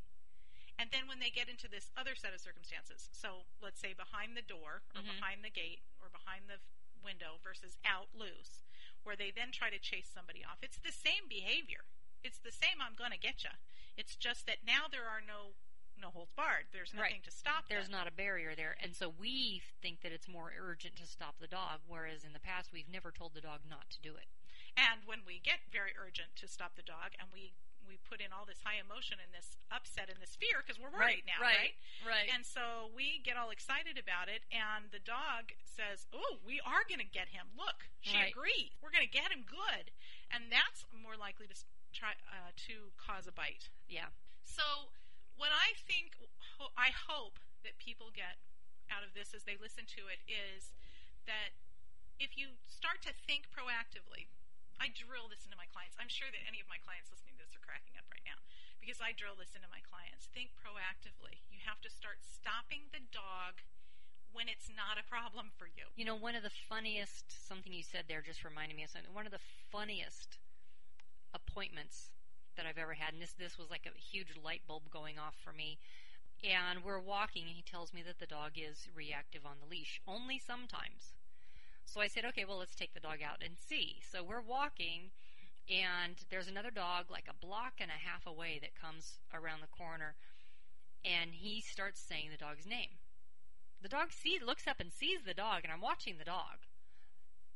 And 0.79 0.91
then 0.93 1.09
when 1.09 1.19
they 1.19 1.31
get 1.31 1.49
into 1.49 1.67
this 1.69 1.91
other 1.97 2.15
set 2.15 2.33
of 2.33 2.41
circumstances, 2.41 3.09
so 3.13 3.45
let's 3.61 3.81
say 3.81 3.93
behind 3.93 4.37
the 4.37 4.43
door 4.43 4.83
or 4.95 5.03
Mhm. 5.03 5.07
behind 5.19 5.45
the 5.45 5.51
gate 5.51 5.83
or 6.01 6.09
behind 6.09 6.49
the 6.49 6.61
window 7.03 7.39
versus 7.43 7.77
out 7.85 8.15
loose, 8.15 8.63
where 9.03 9.17
they 9.17 9.31
then 9.31 9.51
try 9.51 9.71
to 9.71 9.79
chase 9.79 10.09
somebody 10.09 10.45
off, 10.45 10.63
it's 10.63 10.79
the 10.79 10.93
same 10.93 11.27
behavior. 11.29 11.85
It's 12.23 12.39
the 12.39 12.53
same 12.53 12.81
I'm 12.81 12.95
going 12.95 13.11
to 13.11 13.17
get 13.19 13.43
you. 13.45 13.51
It's 13.97 14.15
just 14.17 14.47
that 14.47 14.63
now 14.63 14.87
there 14.89 15.09
are 15.09 15.21
no 15.21 15.55
no 15.97 16.13
holds 16.13 16.31
barred. 16.35 16.71
There's 16.71 16.95
nothing 16.95 17.15
Right. 17.15 17.25
to 17.25 17.31
stop 17.33 17.67
There's 17.67 17.87
them. 17.87 17.91
not 17.99 18.07
a 18.07 18.13
barrier 18.13 18.55
there, 18.55 18.77
and 18.79 18.95
so 18.95 19.09
we 19.09 19.59
think 19.81 20.03
that 20.03 20.13
it's 20.13 20.29
more 20.29 20.53
urgent 20.57 20.95
to 20.99 21.07
stop 21.09 21.39
the 21.41 21.49
dog, 21.49 21.83
whereas 21.87 22.23
in 22.23 22.33
the 22.35 22.39
past 22.39 22.71
we've 22.71 22.89
never 22.89 23.11
told 23.11 23.35
the 23.35 23.41
dog 23.41 23.65
not 23.65 23.91
to 23.91 23.99
do 24.01 24.15
it. 24.15 24.29
And 24.77 25.05
when 25.07 25.25
we 25.25 25.41
get 25.41 25.59
very 25.73 25.97
urgent 25.97 26.37
to 26.37 26.47
stop 26.47 26.77
the 26.77 26.85
dog 26.85 27.17
and 27.19 27.33
we 27.33 27.53
we 27.89 27.97
put 28.05 28.21
in 28.21 28.31
all 28.31 28.45
this 28.45 28.61
high 28.63 28.77
emotion 28.79 29.17
and 29.19 29.33
this 29.33 29.57
upset 29.73 30.13
and 30.13 30.21
this 30.21 30.37
fear 30.37 30.61
because 30.61 30.77
we're 30.77 30.93
worried 30.93 31.25
now, 31.25 31.41
right? 31.41 31.73
right. 32.05 32.29
And 32.29 32.45
so 32.45 32.93
we 32.93 33.19
get 33.25 33.35
all 33.41 33.49
excited 33.49 33.97
about 33.97 34.29
it, 34.29 34.45
and 34.53 34.93
the 34.93 35.01
dog 35.01 35.57
says, 35.65 36.05
"Oh, 36.13 36.39
we 36.45 36.61
are 36.61 36.85
going 36.85 37.01
to 37.01 37.09
get 37.09 37.33
him. 37.33 37.49
Look, 37.57 37.89
she 38.05 38.15
Right. 38.15 38.29
agreed. 38.31 38.77
We're 38.85 38.93
going 38.93 39.09
to 39.09 39.11
get 39.11 39.33
him 39.33 39.43
good." 39.49 39.91
And 40.29 40.53
that's 40.53 40.85
more 40.93 41.17
likely 41.17 41.49
to 41.49 41.57
try 41.97 42.13
uh, 42.29 42.53
to 42.69 42.93
cause 43.01 43.25
a 43.27 43.33
bite. 43.33 43.73
yeah. 43.89 44.13
So, 44.45 44.93
what 45.37 45.51
I 45.53 45.73
think, 45.89 46.17
ho- 46.61 46.73
I 46.77 46.91
hope 46.93 47.39
that 47.65 47.79
people 47.79 48.11
get 48.13 48.37
out 48.93 49.05
of 49.05 49.13
this 49.15 49.33
as 49.33 49.45
they 49.45 49.57
listen 49.57 49.85
to 49.97 50.09
it 50.09 50.21
is 50.29 50.73
that 51.29 51.53
if 52.19 52.37
you 52.37 52.57
start 52.67 53.01
to 53.07 53.13
think 53.13 53.47
proactively, 53.53 54.27
I 54.79 54.95
drill 54.95 55.27
this 55.27 55.43
into 55.43 55.59
my 55.59 55.67
clients. 55.71 55.99
I'm 55.99 56.11
sure 56.11 56.31
that 56.31 56.43
any 56.47 56.63
of 56.63 56.71
my 56.71 56.79
clients 56.83 57.11
listening 57.11 57.35
to 57.39 57.43
this 57.43 57.55
are 57.55 57.63
cracking 57.63 57.99
up 57.99 58.07
right 58.11 58.23
now 58.23 58.39
because 58.79 59.03
I 59.03 59.13
drill 59.13 59.37
this 59.37 59.53
into 59.59 59.69
my 59.69 59.83
clients. 59.85 60.31
Think 60.31 60.55
proactively. 60.57 61.43
You 61.51 61.61
have 61.67 61.83
to 61.83 61.91
start 61.91 62.23
stopping 62.23 62.89
the 62.95 63.03
dog 63.11 63.61
when 64.33 64.49
it's 64.49 64.71
not 64.71 65.01
a 65.01 65.05
problem 65.05 65.51
for 65.59 65.67
you. 65.67 65.91
You 65.99 66.07
know, 66.07 66.17
one 66.17 66.39
of 66.39 66.47
the 66.47 66.55
funniest, 66.71 67.27
something 67.49 67.73
you 67.73 67.83
said 67.83 68.07
there 68.07 68.23
just 68.23 68.47
reminded 68.47 68.79
me 68.79 68.87
of 68.87 68.91
something. 68.91 69.13
One 69.13 69.27
of 69.27 69.35
the 69.35 69.43
funniest 69.73 70.39
appointments 71.35 72.15
that 72.57 72.67
I've 72.67 72.79
ever 72.79 72.95
had, 72.95 73.13
and 73.13 73.23
this, 73.23 73.35
this 73.35 73.59
was 73.59 73.71
like 73.71 73.87
a 73.87 73.95
huge 73.99 74.35
light 74.39 74.63
bulb 74.67 74.91
going 74.91 75.19
off 75.19 75.35
for 75.43 75.53
me. 75.53 75.79
And 76.45 76.85
we're 76.85 77.03
walking, 77.03 77.51
and 77.51 77.57
he 77.57 77.63
tells 77.67 77.93
me 77.93 78.03
that 78.07 78.21
the 78.21 78.27
dog 78.27 78.53
is 78.55 78.87
reactive 78.95 79.43
on 79.45 79.59
the 79.61 79.67
leash, 79.67 80.01
only 80.07 80.39
sometimes. 80.39 81.18
So 81.89 82.01
I 82.03 82.07
said, 82.07 82.27
okay, 82.27 82.45
well, 82.45 82.59
let's 82.59 82.75
take 82.75 82.93
the 82.93 83.01
dog 83.01 83.23
out 83.25 83.43
and 83.43 83.57
see. 83.57 83.97
So 84.13 84.23
we're 84.23 84.43
walking, 84.43 85.11
and 85.71 86.17
there's 86.31 86.47
another 86.49 86.71
dog 86.71 87.07
like 87.11 87.25
a 87.29 87.47
block 87.47 87.81
and 87.81 87.91
a 87.91 88.07
half 88.07 88.27
away 88.27 88.59
that 88.61 88.79
comes 88.81 89.19
around 89.33 89.63
the 89.63 89.73
corner, 89.73 90.15
and 91.03 91.33
he 91.33 91.63
starts 91.63 91.99
saying 91.99 92.29
the 92.31 92.37
dog's 92.37 92.67
name. 92.67 93.01
The 93.81 93.89
dog 93.89 94.13
sees, 94.13 94.43
looks 94.43 94.67
up 94.67 94.81
and 94.81 94.93
sees 94.93 95.21
the 95.25 95.33
dog, 95.33 95.61
and 95.65 95.73
I'm 95.73 95.81
watching 95.81 96.19
the 96.19 96.29
dog. 96.29 96.69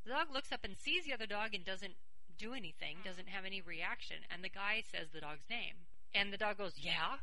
The 0.03 0.11
dog 0.11 0.33
looks 0.33 0.51
up 0.51 0.63
and 0.63 0.75
sees 0.77 1.05
the 1.05 1.13
other 1.13 1.27
dog 1.27 1.53
and 1.53 1.63
doesn't 1.63 1.95
do 2.37 2.53
anything, 2.53 2.97
mm-hmm. 2.97 3.07
doesn't 3.07 3.29
have 3.29 3.45
any 3.45 3.61
reaction, 3.61 4.17
and 4.33 4.43
the 4.43 4.49
guy 4.49 4.81
says 4.81 5.09
the 5.13 5.21
dog's 5.21 5.45
name. 5.49 5.85
And 6.15 6.33
the 6.33 6.37
dog 6.37 6.57
goes, 6.57 6.73
Yeah? 6.77 7.21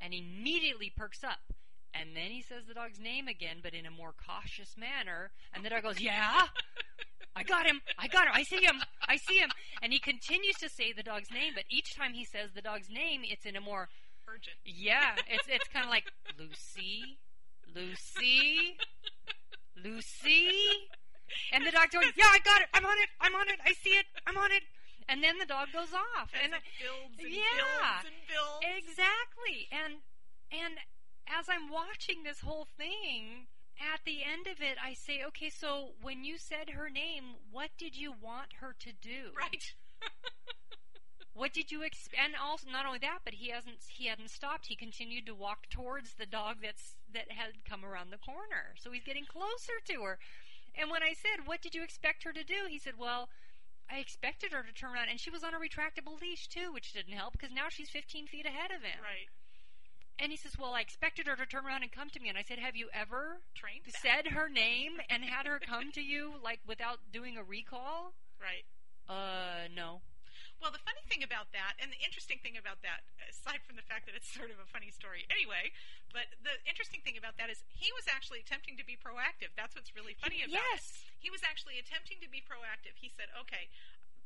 And 0.00 0.12
immediately 0.12 0.92
perks 0.94 1.24
up. 1.24 1.52
And 1.94 2.16
then 2.16 2.30
he 2.30 2.40
says 2.42 2.64
the 2.66 2.74
dog's 2.74 2.98
name 2.98 3.28
again, 3.28 3.58
but 3.62 3.74
in 3.74 3.84
a 3.86 3.90
more 3.90 4.14
cautious 4.26 4.76
manner. 4.76 5.30
And 5.52 5.64
the 5.64 5.70
dog 5.70 5.82
goes, 5.82 6.00
Yeah? 6.00 6.46
I 7.34 7.42
got 7.42 7.66
him. 7.66 7.80
I 7.98 8.08
got 8.08 8.26
him. 8.26 8.32
I 8.34 8.42
see 8.42 8.62
him. 8.64 8.80
I 9.08 9.16
see 9.16 9.36
him. 9.38 9.50
And 9.82 9.92
he 9.92 9.98
continues 9.98 10.56
to 10.56 10.68
say 10.68 10.92
the 10.92 11.02
dog's 11.02 11.30
name, 11.30 11.52
but 11.54 11.64
each 11.70 11.94
time 11.94 12.12
he 12.12 12.24
says 12.24 12.50
the 12.54 12.60
dog's 12.62 12.90
name, 12.90 13.22
it's 13.24 13.46
in 13.46 13.56
a 13.56 13.60
more 13.60 13.88
Urgent. 14.28 14.56
yeah, 14.64 15.16
it's 15.26 15.48
it's 15.48 15.66
kind 15.68 15.84
of 15.84 15.90
like 15.90 16.04
Lucy, 16.38 17.18
Lucy, 17.74 18.76
Lucy, 19.82 20.48
and 21.52 21.66
the 21.66 21.72
dog 21.72 21.90
going, 21.90 22.10
"Yeah, 22.16 22.28
I 22.30 22.38
got 22.38 22.60
it. 22.60 22.68
I'm 22.74 22.84
on 22.84 22.98
it. 22.98 23.08
I'm 23.20 23.34
on 23.34 23.48
it. 23.48 23.58
I 23.64 23.72
see 23.72 23.90
it. 23.98 24.06
I'm 24.26 24.36
on 24.38 24.52
it." 24.52 24.62
And 25.08 25.22
then 25.22 25.38
the 25.38 25.46
dog 25.46 25.68
goes 25.72 25.92
off, 25.92 26.30
and 26.42 26.52
it 26.52 26.62
builds 26.78 27.18
and 27.18 27.32
yeah, 27.32 27.42
builds 27.58 28.06
and 28.06 28.20
builds. 28.30 28.62
exactly. 28.86 29.68
And 29.72 29.94
and 30.52 30.74
as 31.26 31.48
I'm 31.48 31.68
watching 31.68 32.22
this 32.22 32.40
whole 32.40 32.66
thing, 32.76 33.48
at 33.78 34.00
the 34.04 34.22
end 34.22 34.46
of 34.46 34.60
it, 34.62 34.78
I 34.82 34.94
say, 34.94 35.22
"Okay, 35.24 35.50
so 35.50 35.94
when 36.00 36.24
you 36.24 36.38
said 36.38 36.70
her 36.70 36.90
name, 36.90 37.36
what 37.50 37.70
did 37.78 37.96
you 37.96 38.12
want 38.12 38.54
her 38.60 38.74
to 38.80 38.92
do?" 38.92 39.32
Right. 39.36 39.74
What 41.34 41.54
did 41.54 41.72
you 41.72 41.82
expect? 41.82 42.22
And 42.22 42.34
also, 42.36 42.68
not 42.70 42.84
only 42.84 42.98
that, 42.98 43.20
but 43.24 43.34
he 43.34 43.48
hasn't 43.48 43.78
he 43.88 44.06
hadn't 44.06 44.30
stopped. 44.30 44.66
He 44.66 44.76
continued 44.76 45.24
to 45.26 45.34
walk 45.34 45.68
towards 45.70 46.14
the 46.14 46.26
dog 46.26 46.58
that's 46.62 46.96
that 47.12 47.32
had 47.32 47.64
come 47.64 47.84
around 47.84 48.10
the 48.10 48.18
corner. 48.18 48.74
So 48.78 48.92
he's 48.92 49.04
getting 49.04 49.24
closer 49.24 49.80
to 49.86 50.02
her. 50.02 50.18
And 50.74 50.90
when 50.90 51.02
I 51.02 51.14
said, 51.14 51.46
"What 51.46 51.62
did 51.62 51.74
you 51.74 51.82
expect 51.82 52.24
her 52.24 52.32
to 52.32 52.44
do?" 52.44 52.66
he 52.68 52.78
said, 52.78 52.98
"Well, 52.98 53.30
I 53.90 53.98
expected 53.98 54.52
her 54.52 54.62
to 54.62 54.72
turn 54.72 54.92
around, 54.92 55.08
and 55.08 55.18
she 55.18 55.30
was 55.30 55.42
on 55.42 55.54
a 55.54 55.58
retractable 55.58 56.20
leash 56.20 56.48
too, 56.48 56.70
which 56.70 56.92
didn't 56.92 57.14
help 57.14 57.32
because 57.32 57.50
now 57.52 57.68
she's 57.70 57.88
15 57.88 58.26
feet 58.26 58.44
ahead 58.44 58.70
of 58.70 58.82
him." 58.82 59.00
Right. 59.00 59.28
And 60.18 60.30
he 60.30 60.36
says, 60.36 60.56
"Well, 60.58 60.74
I 60.74 60.80
expected 60.80 61.26
her 61.26 61.34
to 61.36 61.46
turn 61.46 61.66
around 61.66 61.82
and 61.82 61.90
come 61.90 62.08
to 62.10 62.20
me." 62.20 62.28
And 62.28 62.38
I 62.38 62.42
said, 62.42 62.58
"Have 62.58 62.76
you 62.76 62.88
ever 62.92 63.40
Trained 63.54 63.86
that. 63.86 63.96
said 64.00 64.32
her 64.32 64.48
name 64.48 65.00
and 65.10 65.24
had 65.24 65.46
her 65.46 65.58
come 65.58 65.90
to 65.92 66.02
you 66.02 66.34
like 66.42 66.60
without 66.66 67.10
doing 67.12 67.36
a 67.36 67.42
recall?" 67.42 68.14
Right. 68.40 68.64
Uh, 69.08 69.66
no. 69.74 70.02
Well, 70.62 70.70
the 70.70 70.78
funny 70.86 71.02
thing 71.10 71.26
about 71.26 71.50
that, 71.58 71.74
and 71.82 71.90
the 71.90 71.98
interesting 72.06 72.38
thing 72.38 72.54
about 72.54 72.86
that, 72.86 73.02
aside 73.26 73.66
from 73.66 73.74
the 73.74 73.82
fact 73.82 74.06
that 74.06 74.14
it's 74.14 74.30
sort 74.30 74.54
of 74.54 74.62
a 74.62 74.68
funny 74.70 74.94
story 74.94 75.26
anyway, 75.26 75.74
but 76.14 76.30
the 76.38 76.54
interesting 76.70 77.02
thing 77.02 77.18
about 77.18 77.34
that 77.42 77.50
is 77.50 77.66
he 77.66 77.90
was 77.98 78.06
actually 78.06 78.38
attempting 78.38 78.78
to 78.78 78.86
be 78.86 78.94
proactive. 78.94 79.50
That's 79.58 79.74
what's 79.74 79.90
really 79.98 80.14
funny 80.14 80.46
about 80.46 80.54
it. 80.54 80.78
yes. 80.78 81.02
He 81.18 81.34
was 81.34 81.42
actually 81.42 81.82
attempting 81.82 82.22
to 82.22 82.30
be 82.30 82.38
proactive. 82.38 82.94
He 82.94 83.10
said, 83.10 83.26
okay, 83.42 83.74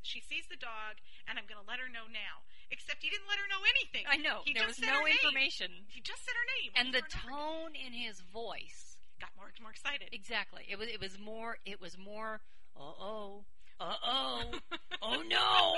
she 0.07 0.23
sees 0.23 0.47
the 0.49 0.57
dog, 0.57 1.03
and 1.27 1.37
I'm 1.39 1.45
going 1.51 1.59
to 1.61 1.67
let 1.69 1.83
her 1.83 1.91
know 1.91 2.07
now. 2.07 2.47
Except 2.71 3.03
he 3.03 3.11
didn't 3.11 3.27
let 3.31 3.39
her 3.43 3.47
know 3.51 3.63
anything. 3.67 4.07
I 4.07 4.17
know. 4.19 4.43
He 4.47 4.55
there 4.55 4.67
just 4.67 4.79
was 4.79 4.87
said 4.87 4.91
no 4.91 5.03
her 5.03 5.11
name. 5.11 5.19
information. 5.23 5.71
He 5.91 6.01
just 6.01 6.23
said 6.25 6.35
her 6.35 6.49
name. 6.59 6.71
And 6.79 6.87
the 6.95 7.03
over 7.03 7.07
over 7.07 7.11
again. 7.11 7.31
tone 7.31 7.73
in 7.79 7.93
his 7.95 8.23
voice. 8.31 8.99
got 9.21 9.31
more 9.39 9.47
and 9.51 9.59
more 9.63 9.71
excited. 9.75 10.11
Exactly. 10.15 10.67
It 10.71 10.79
was 10.79 10.89
it 10.89 10.99
was 11.01 11.19
more 11.19 11.59
it 11.67 11.81
was 11.81 11.99
more 11.99 12.41
uh-oh. 12.79 13.45
Uh-oh. 13.79 14.51
Oh 15.03 15.23
no. 15.29 15.77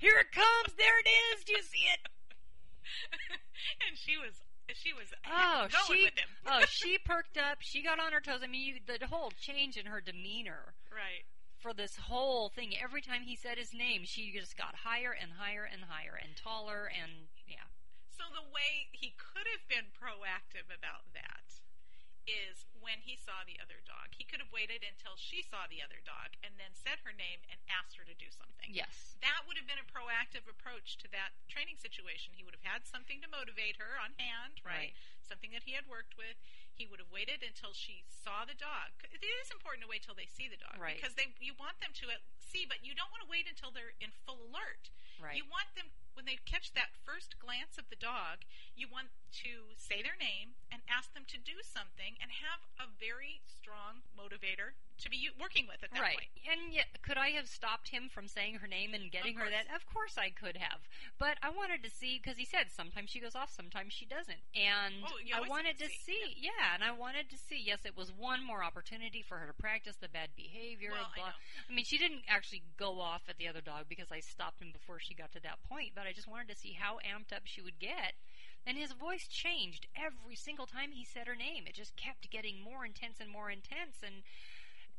Here 0.00 0.18
it 0.20 0.32
comes. 0.32 0.76
There 0.76 0.98
it 1.00 1.08
is. 1.08 1.44
Do 1.44 1.52
you 1.52 1.62
see 1.62 1.86
it? 1.92 2.00
and 3.88 3.96
she 3.96 4.16
was 4.18 4.34
she 4.74 4.92
was 4.92 5.08
Oh, 5.26 5.66
going 5.70 5.98
she 5.98 6.04
with 6.04 6.18
him. 6.18 6.30
Oh, 6.46 6.62
she 6.68 6.98
perked 6.98 7.38
up. 7.38 7.58
She 7.60 7.82
got 7.82 7.98
on 7.98 8.12
her 8.12 8.20
toes. 8.20 8.40
I 8.42 8.46
mean, 8.46 8.62
you, 8.62 8.74
the 8.86 9.06
whole 9.06 9.32
change 9.40 9.76
in 9.76 9.86
her 9.86 10.00
demeanor 10.00 10.74
right. 10.92 11.24
For 11.60 11.76
this 11.76 12.08
whole 12.08 12.48
thing. 12.48 12.72
Every 12.74 13.04
time 13.04 13.22
he 13.28 13.36
said 13.36 13.60
his 13.60 13.76
name, 13.76 14.02
she 14.04 14.32
just 14.32 14.56
got 14.56 14.82
higher 14.82 15.12
and 15.12 15.36
higher 15.36 15.68
and 15.68 15.84
higher 15.88 16.16
and 16.16 16.32
taller 16.34 16.88
and 16.88 17.28
yeah. 17.46 17.68
So 18.08 18.24
the 18.32 18.44
way 18.48 18.88
he 18.92 19.12
could 19.16 19.48
have 19.52 19.64
been 19.68 19.92
proactive 19.96 20.68
about 20.72 21.08
that 21.12 21.40
is 22.28 22.68
when 22.78 23.00
he 23.04 23.16
saw 23.16 23.42
the 23.44 23.58
other 23.60 23.80
dog. 23.84 24.12
He 24.14 24.28
could 24.28 24.40
have 24.40 24.52
waited 24.52 24.84
until 24.84 25.16
she 25.16 25.40
saw 25.40 25.66
the 25.66 25.80
other 25.80 26.00
dog 26.04 26.36
and 26.44 26.56
then 26.60 26.72
said 26.76 27.00
her 27.04 27.16
name 27.16 27.42
and 27.48 27.58
asked 27.68 27.96
her 27.96 28.06
to 28.06 28.16
do 28.16 28.28
something. 28.30 28.70
Yes. 28.70 29.18
That 29.24 29.48
would 29.48 29.56
have 29.56 29.68
been 29.68 29.80
a 29.80 29.88
proactive 29.88 30.46
approach 30.46 31.00
to 31.04 31.08
that 31.12 31.36
training 31.48 31.80
situation. 31.80 32.36
He 32.36 32.44
would 32.44 32.56
have 32.56 32.66
had 32.66 32.84
something 32.86 33.20
to 33.24 33.28
motivate 33.28 33.80
her 33.80 33.98
on 34.00 34.16
hand, 34.20 34.60
right? 34.62 34.92
Right. 34.92 35.26
Something 35.26 35.52
that 35.54 35.66
he 35.66 35.74
had 35.74 35.86
worked 35.90 36.14
with. 36.14 36.38
He 36.80 36.88
would 36.88 36.96
have 36.96 37.12
waited 37.12 37.44
until 37.44 37.76
she 37.76 38.08
saw 38.08 38.48
the 38.48 38.56
dog. 38.56 38.96
It 39.12 39.20
is 39.20 39.52
important 39.52 39.84
to 39.84 39.88
wait 39.92 40.00
till 40.00 40.16
they 40.16 40.24
see 40.24 40.48
the 40.48 40.56
dog 40.56 40.80
Right. 40.80 40.96
because 40.96 41.12
they 41.12 41.36
you 41.36 41.52
want 41.52 41.76
them 41.84 41.92
to 42.00 42.08
see, 42.40 42.64
but 42.64 42.80
you 42.80 42.96
don't 42.96 43.12
want 43.12 43.20
to 43.20 43.28
wait 43.28 43.44
until 43.44 43.68
they're 43.68 43.92
in 44.00 44.08
full 44.24 44.40
alert. 44.48 44.88
Right. 45.20 45.36
You 45.36 45.44
want 45.44 45.68
them 45.76 45.92
when 46.14 46.26
they 46.26 46.38
catch 46.44 46.72
that 46.74 46.94
first 47.04 47.38
glance 47.38 47.78
of 47.78 47.88
the 47.90 47.98
dog, 47.98 48.44
you 48.76 48.86
want 48.90 49.08
to 49.44 49.74
say 49.78 50.02
their 50.02 50.18
name 50.18 50.58
and 50.70 50.82
ask 50.90 51.14
them 51.14 51.24
to 51.30 51.38
do 51.38 51.62
something 51.62 52.18
and 52.18 52.42
have 52.42 52.66
a 52.82 52.90
very 52.98 53.40
strong 53.46 54.02
motivator 54.18 54.74
to 55.00 55.08
be 55.08 55.30
working 55.40 55.64
with 55.64 55.80
at 55.80 55.90
that 55.94 56.02
right. 56.02 56.18
point. 56.18 56.32
And 56.44 56.74
yet, 56.74 57.00
could 57.00 57.16
I 57.16 57.32
have 57.38 57.48
stopped 57.48 57.88
him 57.88 58.10
from 58.12 58.28
saying 58.28 58.60
her 58.60 58.68
name 58.68 58.92
and 58.92 59.08
getting 59.10 59.38
her 59.40 59.48
that? 59.48 59.70
Of 59.72 59.88
course 59.88 60.18
I 60.18 60.28
could 60.28 60.58
have. 60.60 60.84
But 61.16 61.40
I 61.40 61.48
wanted 61.48 61.82
to 61.84 61.90
see 61.90 62.20
because 62.20 62.36
he 62.36 62.44
said 62.44 62.68
sometimes 62.68 63.08
she 63.08 63.20
goes 63.20 63.34
off, 63.34 63.48
sometimes 63.48 63.94
she 63.94 64.04
doesn't, 64.04 64.44
and 64.52 65.00
Oh, 65.06 65.16
I 65.32 65.48
wanted 65.48 65.78
to 65.78 65.88
see. 65.88 66.12
see, 66.12 66.36
Yeah. 66.44 66.74
and 66.74 66.84
I 66.84 66.92
wanted 66.92 67.30
to 67.30 67.38
see. 67.38 67.56
Yes, 67.56 67.86
it 67.86 67.96
was 67.96 68.12
one 68.12 68.44
more 68.44 68.62
opportunity 68.62 69.22
for 69.22 69.38
her 69.38 69.46
to 69.46 69.56
practice 69.56 69.96
the 69.96 70.08
bad 70.08 70.30
behavior. 70.36 70.90
Well, 70.92 71.08
I 71.16 71.20
know. 71.20 71.32
I 71.68 71.72
mean, 71.72 71.84
she 71.84 71.96
didn't 71.96 72.28
actually 72.28 72.62
go 72.76 73.00
off 73.00 73.22
at 73.28 73.38
the 73.38 73.48
other 73.48 73.60
dog 73.60 73.86
because 73.88 74.12
I 74.12 74.20
stopped 74.20 74.60
him 74.60 74.72
before 74.72 74.98
she 75.00 75.14
got 75.14 75.32
to 75.32 75.40
that 75.40 75.62
point. 75.64 75.94
I 76.06 76.12
just 76.12 76.28
wanted 76.28 76.48
to 76.48 76.56
see 76.56 76.72
how 76.78 76.98
amped 76.98 77.34
up 77.34 77.42
she 77.44 77.60
would 77.60 77.78
get. 77.78 78.14
And 78.66 78.76
his 78.76 78.92
voice 78.92 79.26
changed 79.26 79.86
every 79.96 80.36
single 80.36 80.66
time 80.66 80.92
he 80.92 81.04
said 81.04 81.26
her 81.26 81.34
name. 81.34 81.64
It 81.66 81.74
just 81.74 81.96
kept 81.96 82.30
getting 82.30 82.60
more 82.62 82.84
intense 82.84 83.20
and 83.20 83.30
more 83.30 83.50
intense. 83.50 84.02
And 84.04 84.22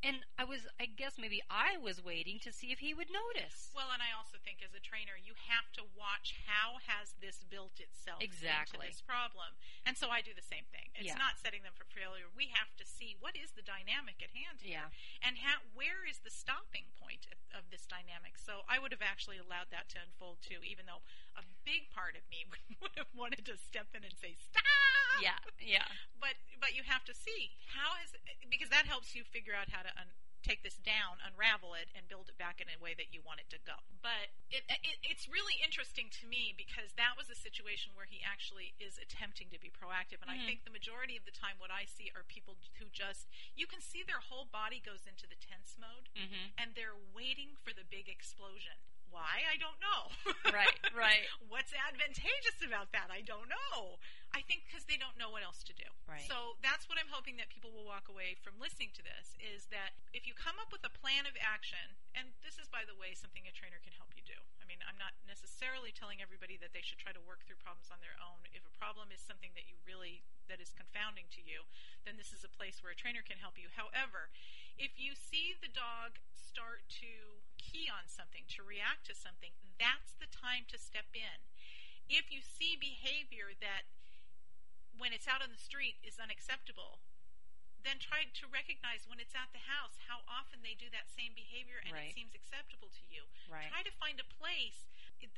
and 0.02 0.26
I 0.38 0.44
was, 0.44 0.66
I 0.82 0.90
guess 0.90 1.22
maybe 1.22 1.42
I 1.50 1.78
was 1.78 2.02
waiting 2.02 2.42
to 2.42 2.52
see 2.52 2.74
if 2.74 2.82
he 2.82 2.94
would 2.94 3.10
notice. 3.14 3.70
Well, 3.74 3.94
and 3.94 4.02
I 4.02 4.10
also 4.18 4.42
think 4.42 4.66
as 4.66 4.74
a 4.74 4.82
trainer, 4.82 5.14
you 5.14 5.38
have 5.48 5.70
to 5.78 5.86
watch 5.94 6.42
how 6.50 6.82
has 6.90 7.14
this 7.22 7.46
built 7.46 7.78
itself 7.78 8.22
Exactly. 8.22 8.82
into 8.82 8.98
this 8.98 9.02
problem. 9.06 9.54
And 9.86 9.94
so 9.94 10.10
I 10.10 10.26
do 10.26 10.34
the 10.34 10.46
same 10.46 10.66
thing. 10.74 10.90
It's 10.98 11.14
Yeah. 11.14 11.22
not 11.22 11.38
setting 11.38 11.62
them 11.62 11.78
for 11.78 11.86
failure. 11.86 12.30
We 12.34 12.50
have 12.58 12.74
to 12.82 12.86
see 12.86 13.14
what 13.22 13.38
is 13.38 13.54
the 13.54 13.62
dynamic 13.62 14.22
at 14.26 14.34
hand 14.34 14.62
here, 14.66 14.90
Yeah. 14.90 15.22
and 15.22 15.38
how 15.46 15.62
where 15.74 16.02
is 16.06 16.20
the 16.26 16.34
stopping 16.34 16.90
point 16.98 17.28
of, 17.30 17.38
of 17.54 17.70
this 17.70 17.86
dynamic. 17.86 18.38
So 18.38 18.66
I 18.68 18.80
would 18.82 18.92
have 18.92 19.06
actually 19.06 19.38
allowed 19.38 19.70
that 19.70 19.90
to 19.94 20.02
unfold 20.02 20.42
too, 20.42 20.64
even 20.66 20.86
though 20.90 21.06
a 21.38 21.44
big 21.64 21.90
part 21.94 22.16
of 22.20 22.24
me 22.30 22.46
would 22.82 22.96
have 22.98 23.12
wanted 23.16 23.46
to 23.48 23.56
step 23.58 23.88
in 23.96 24.04
and 24.04 24.14
say 24.20 24.36
stop. 24.40 24.64
Yeah, 25.22 25.38
yeah. 25.60 25.88
But 26.20 26.36
but 26.60 26.72
you 26.76 26.84
have 26.88 27.04
to 27.06 27.14
see 27.14 27.52
how 27.76 27.96
is 28.04 28.16
because 28.50 28.70
that 28.70 28.88
helps 28.88 29.14
you 29.16 29.24
figure 29.28 29.54
out 29.54 29.70
how 29.70 29.84
to 29.84 29.92
un, 30.00 30.08
take 30.42 30.64
this 30.66 30.80
down, 30.82 31.22
unravel 31.22 31.78
it, 31.78 31.86
and 31.94 32.08
build 32.10 32.26
it 32.32 32.34
back 32.42 32.58
in 32.58 32.66
a 32.72 32.78
way 32.82 32.98
that 32.98 33.14
you 33.14 33.22
want 33.22 33.38
it 33.38 33.46
to 33.54 33.60
go. 33.62 33.78
But 34.02 34.34
it, 34.50 34.66
it, 34.66 34.98
it's 35.06 35.30
really 35.30 35.60
interesting 35.62 36.10
to 36.18 36.24
me 36.26 36.50
because 36.58 36.98
that 36.98 37.14
was 37.14 37.30
a 37.30 37.38
situation 37.38 37.94
where 37.94 38.10
he 38.10 38.24
actually 38.26 38.74
is 38.82 38.98
attempting 38.98 39.54
to 39.54 39.60
be 39.62 39.70
proactive, 39.70 40.18
and 40.26 40.32
I 40.34 40.42
Mhm. 40.42 40.48
think 40.50 40.58
the 40.66 40.74
majority 40.74 41.14
of 41.14 41.28
the 41.30 41.36
time 41.36 41.62
what 41.62 41.70
I 41.70 41.86
see 41.86 42.10
are 42.18 42.26
people 42.26 42.58
who 42.82 42.90
just 42.90 43.30
you 43.54 43.68
can 43.70 43.84
see 43.86 44.02
their 44.02 44.24
whole 44.24 44.50
body 44.50 44.82
goes 44.82 45.06
into 45.06 45.30
the 45.30 45.38
tense 45.38 45.78
mode, 45.78 46.10
Mm-hmm. 46.18 46.58
and 46.58 46.74
they're 46.74 46.98
waiting 47.14 47.54
for 47.62 47.70
the 47.76 47.86
big 47.86 48.10
explosion. 48.10 48.80
Why? 49.12 49.44
I 49.44 49.60
don't 49.60 49.76
know. 49.84 50.02
Right, 50.56 50.80
right. 50.96 51.28
What's 51.52 51.76
advantageous 51.76 52.64
about 52.66 52.96
that? 52.96 53.12
I 53.12 53.22
don't 53.22 53.52
know. 53.52 54.00
I 54.32 54.42
think 54.48 54.64
because 54.64 54.88
they 54.88 54.96
don't 54.96 55.20
know 55.20 55.28
what 55.28 55.44
else 55.44 55.60
to 55.68 55.76
do. 55.76 55.88
Right. 56.08 56.24
So 56.24 56.56
that's 56.64 56.88
what 56.88 56.96
I'm 56.96 57.12
hoping 57.12 57.36
that 57.40 57.52
people 57.52 57.72
will 57.72 57.84
walk 57.84 58.08
away 58.08 58.40
from 58.40 58.56
listening 58.60 58.96
to 58.96 59.04
this 59.04 59.36
is 59.40 59.68
that 59.76 59.96
if 60.16 60.24
you 60.24 60.32
come 60.32 60.56
up 60.60 60.72
with 60.72 60.84
a 60.88 60.92
plan 60.92 61.28
of 61.28 61.36
action, 61.40 62.00
and 62.16 62.32
this 62.40 62.56
is, 62.56 62.72
by 62.72 62.88
the 62.88 62.96
way, 62.96 63.12
something 63.12 63.44
a 63.44 63.52
trainer 63.52 63.80
can 63.84 63.92
help 63.96 64.16
you 64.16 64.24
do. 64.24 64.40
I 64.60 64.68
mean, 64.68 64.80
I'm 64.88 64.96
not 64.96 65.16
necessarily 65.28 65.92
telling 65.92 66.24
everybody 66.24 66.56
that 66.64 66.72
they 66.72 66.84
should 66.84 67.00
try 67.00 67.12
to 67.12 67.24
work 67.24 67.44
through 67.44 67.60
problems 67.60 67.92
on 67.92 68.00
their 68.00 68.16
own. 68.24 68.48
If 68.56 68.64
a 68.64 68.76
problem 68.80 69.12
is 69.12 69.20
something 69.20 69.52
that 69.60 69.68
you 69.68 69.76
really 69.84 70.24
that 70.48 70.64
is 70.64 70.76
confounding 70.76 71.28
to 71.36 71.44
you, 71.44 71.68
then 72.04 72.16
this 72.16 72.32
is 72.36 72.44
a 72.44 72.52
place 72.52 72.80
where 72.80 72.92
a 72.92 72.98
trainer 72.98 73.24
can 73.24 73.40
help 73.40 73.60
you. 73.60 73.72
However, 73.72 74.32
if 74.76 74.96
you 75.00 75.16
see 75.16 75.56
the 75.60 75.72
dog 75.72 76.20
start 76.36 76.84
to 77.04 77.40
key 77.56 77.88
on 77.88 78.08
something, 78.08 78.44
to 78.56 78.64
react 78.64 79.08
to 79.08 79.16
something, 79.16 79.56
that's 79.80 80.16
the 80.20 80.28
time 80.28 80.68
to 80.72 80.80
step 80.80 81.08
in. 81.16 81.40
If 82.12 82.28
you 82.28 82.44
see 82.44 82.76
behavior 82.76 83.56
that 83.64 83.88
when 84.98 85.14
it's 85.14 85.28
out 85.28 85.42
on 85.42 85.50
the 85.52 85.60
street 85.62 85.98
is 86.04 86.20
unacceptable, 86.20 87.00
then 87.82 87.98
try 87.98 88.30
to 88.30 88.46
recognize 88.46 89.10
when 89.10 89.18
it's 89.18 89.34
at 89.34 89.50
the 89.58 89.66
house 89.66 89.98
how 90.06 90.22
often 90.30 90.62
they 90.62 90.78
do 90.78 90.86
that 90.94 91.10
same 91.10 91.34
behavior 91.34 91.82
and 91.82 91.90
Right. 91.94 92.14
it 92.14 92.18
seems 92.18 92.36
acceptable 92.38 92.94
to 92.94 93.04
you. 93.10 93.26
Right. 93.50 93.66
Try 93.74 93.82
to 93.82 93.92
find 93.98 94.22
a 94.22 94.28
place 94.28 94.86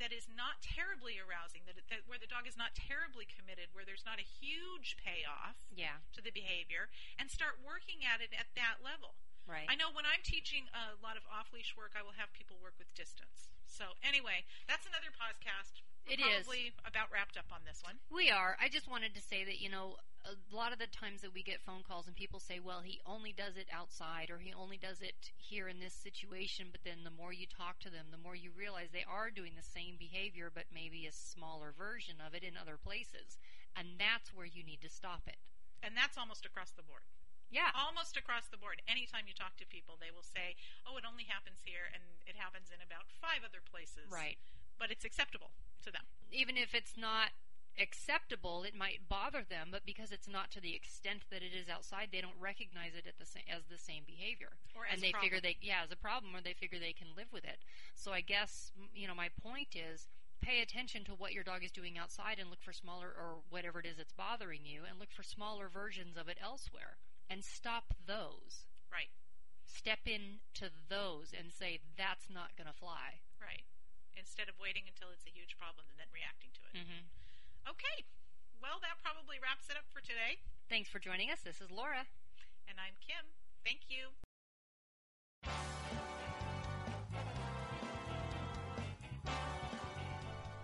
that 0.00 0.12
is 0.12 0.28
not 0.28 0.60
terribly 0.64 1.16
arousing, 1.20 1.64
that, 1.68 1.76
that 1.88 2.04
where 2.08 2.18
the 2.20 2.26
dog 2.28 2.44
is 2.48 2.56
not 2.56 2.72
terribly 2.76 3.24
committed, 3.28 3.72
where 3.72 3.84
there's 3.84 4.04
not 4.04 4.18
a 4.20 4.24
huge 4.24 4.96
payoff 5.00 5.56
Yeah. 5.72 6.00
to 6.16 6.20
the 6.20 6.32
behavior, 6.32 6.88
and 7.16 7.30
start 7.30 7.60
working 7.60 8.04
at 8.04 8.20
it 8.20 8.32
at 8.36 8.52
that 8.56 8.80
level. 8.82 9.14
Right. 9.46 9.68
I 9.68 9.76
know 9.76 9.90
when 9.92 10.04
I'm 10.08 10.22
teaching 10.24 10.68
a 10.72 10.96
lot 11.04 11.16
of 11.20 11.24
off 11.28 11.52
leash 11.52 11.76
work, 11.76 11.92
I 11.96 12.02
will 12.02 12.16
have 12.16 12.32
people 12.32 12.56
work 12.58 12.78
with 12.78 12.92
distance. 12.94 13.52
So 13.68 13.96
anyway, 14.02 14.44
that's 14.66 14.86
another 14.88 15.12
podcast. 15.12 15.80
It 16.06 16.20
is. 16.20 16.44
probably 16.44 16.72
about 16.84 17.08
wrapped 17.12 17.36
up 17.36 17.48
on 17.50 17.64
this 17.64 17.82
one. 17.82 17.96
We 18.12 18.30
are. 18.30 18.56
I 18.60 18.68
just 18.68 18.90
wanted 18.90 19.14
to 19.14 19.22
say 19.22 19.44
that, 19.44 19.60
you 19.60 19.70
know, 19.70 19.96
a 20.24 20.36
lot 20.54 20.72
of 20.72 20.78
the 20.78 20.88
times 20.88 21.20
that 21.20 21.32
we 21.32 21.42
get 21.42 21.60
phone 21.60 21.84
calls 21.84 22.06
and 22.06 22.16
people 22.16 22.40
say, 22.40 22.60
well, 22.60 22.80
he 22.80 23.00
only 23.04 23.32
does 23.32 23.56
it 23.56 23.68
outside 23.72 24.30
or 24.32 24.38
he 24.38 24.52
only 24.52 24.76
does 24.76 25.00
it 25.00 25.32
here 25.36 25.68
in 25.68 25.80
this 25.80 25.92
situation, 25.92 26.72
but 26.72 26.80
then 26.84 27.04
the 27.04 27.12
more 27.12 27.32
you 27.32 27.44
talk 27.44 27.80
to 27.80 27.92
them, 27.92 28.08
the 28.12 28.20
more 28.20 28.36
you 28.36 28.52
realize 28.52 28.88
they 28.92 29.04
are 29.04 29.28
doing 29.28 29.52
the 29.56 29.64
same 29.64 29.96
behavior, 30.00 30.48
but 30.52 30.72
maybe 30.72 31.04
a 31.04 31.12
smaller 31.12 31.72
version 31.76 32.20
of 32.24 32.32
it 32.32 32.44
in 32.44 32.56
other 32.56 32.80
places. 32.80 33.36
And 33.76 34.00
that's 34.00 34.32
where 34.32 34.48
you 34.48 34.64
need 34.64 34.80
to 34.80 34.92
stop 34.92 35.28
it. 35.28 35.36
And 35.84 35.92
that's 35.92 36.16
almost 36.16 36.48
across 36.48 36.72
the 36.72 36.84
board. 36.84 37.04
Yeah. 37.52 37.68
Almost 37.76 38.16
across 38.16 38.48
the 38.48 38.56
board. 38.56 38.80
Anytime 38.88 39.28
you 39.28 39.36
talk 39.36 39.60
to 39.60 39.68
people, 39.68 40.00
they 40.00 40.10
will 40.10 40.24
say, 40.24 40.56
"Oh, 40.88 40.96
it 40.96 41.04
only 41.04 41.28
happens 41.28 41.60
here 41.62 41.86
and 41.92 42.02
it 42.26 42.34
happens 42.34 42.72
in 42.72 42.80
about 42.80 43.12
5 43.20 43.44
other 43.44 43.60
places." 43.60 44.08
Right. 44.10 44.40
But 44.78 44.90
it's 44.90 45.04
acceptable 45.04 45.50
to 45.84 45.90
them. 45.92 46.02
Even 46.32 46.56
if 46.56 46.74
it's 46.74 46.96
not 46.96 47.30
acceptable, 47.78 48.62
it 48.62 48.74
might 48.74 49.08
bother 49.08 49.42
them, 49.42 49.68
but 49.70 49.84
because 49.84 50.12
it's 50.12 50.28
not 50.28 50.50
to 50.52 50.60
the 50.60 50.74
extent 50.74 51.24
that 51.30 51.42
it 51.42 51.52
is 51.54 51.68
outside, 51.68 52.08
they 52.12 52.20
don't 52.20 52.38
recognize 52.38 52.94
it 52.96 53.06
at 53.06 53.18
the 53.18 53.26
sa- 53.26 53.40
as 53.50 53.64
the 53.66 53.78
same 53.78 54.02
behavior. 54.06 54.50
Or 54.76 54.86
as 54.86 54.94
and 54.94 55.04
a 55.04 55.06
they 55.12 55.12
figure 55.20 55.40
they 55.40 55.56
yeah 55.60 55.82
as 55.84 55.90
a 55.90 55.96
problem 55.96 56.34
or 56.34 56.40
they 56.40 56.54
figure 56.54 56.78
they 56.78 56.92
can 56.92 57.08
live 57.16 57.32
with 57.32 57.44
it 57.44 57.58
so 57.94 58.12
i 58.12 58.20
guess 58.20 58.70
you 58.94 59.06
know 59.06 59.14
my 59.14 59.28
point 59.42 59.74
is 59.74 60.08
pay 60.40 60.60
attention 60.60 61.04
to 61.04 61.12
what 61.12 61.32
your 61.32 61.42
dog 61.44 61.64
is 61.64 61.70
doing 61.72 61.96
outside 61.96 62.38
and 62.38 62.50
look 62.50 62.62
for 62.62 62.72
smaller 62.72 63.08
or 63.08 63.38
whatever 63.50 63.80
it 63.80 63.86
is 63.86 63.96
that's 63.96 64.12
bothering 64.12 64.60
you 64.64 64.82
and 64.88 64.98
look 64.98 65.10
for 65.10 65.22
smaller 65.22 65.68
versions 65.68 66.16
of 66.16 66.28
it 66.28 66.38
elsewhere 66.42 66.96
and 67.30 67.42
stop 67.44 67.94
those 68.06 68.66
Right. 68.92 69.08
step 69.66 70.00
into 70.06 70.70
those 70.88 71.32
and 71.32 71.50
say 71.52 71.80
that's 71.96 72.28
not 72.30 72.56
going 72.56 72.68
to 72.68 72.74
fly 72.76 73.22
Right. 73.40 73.64
Instead 74.16 74.48
of 74.48 74.56
waiting 74.62 74.86
until 74.86 75.10
it's 75.12 75.26
a 75.26 75.32
huge 75.34 75.58
problem 75.58 75.86
and 75.90 75.98
then 75.98 76.10
reacting 76.14 76.50
to 76.54 76.62
it. 76.70 76.74
mm-hmm. 76.84 77.02
Okay. 77.68 78.04
well, 78.60 78.78
that 78.80 79.00
probably 79.02 79.36
wraps 79.40 79.68
it 79.68 79.76
up 79.76 79.88
for 79.92 80.00
today. 80.00 80.40
Thanks 80.68 80.88
for 80.88 80.98
joining 80.98 81.30
us. 81.30 81.40
This 81.44 81.60
is 81.60 81.70
Laura. 81.70 82.06
And 82.68 82.76
I'm 82.80 82.96
Kim. 83.00 83.24
Thank 83.64 83.88
you. 83.88 84.12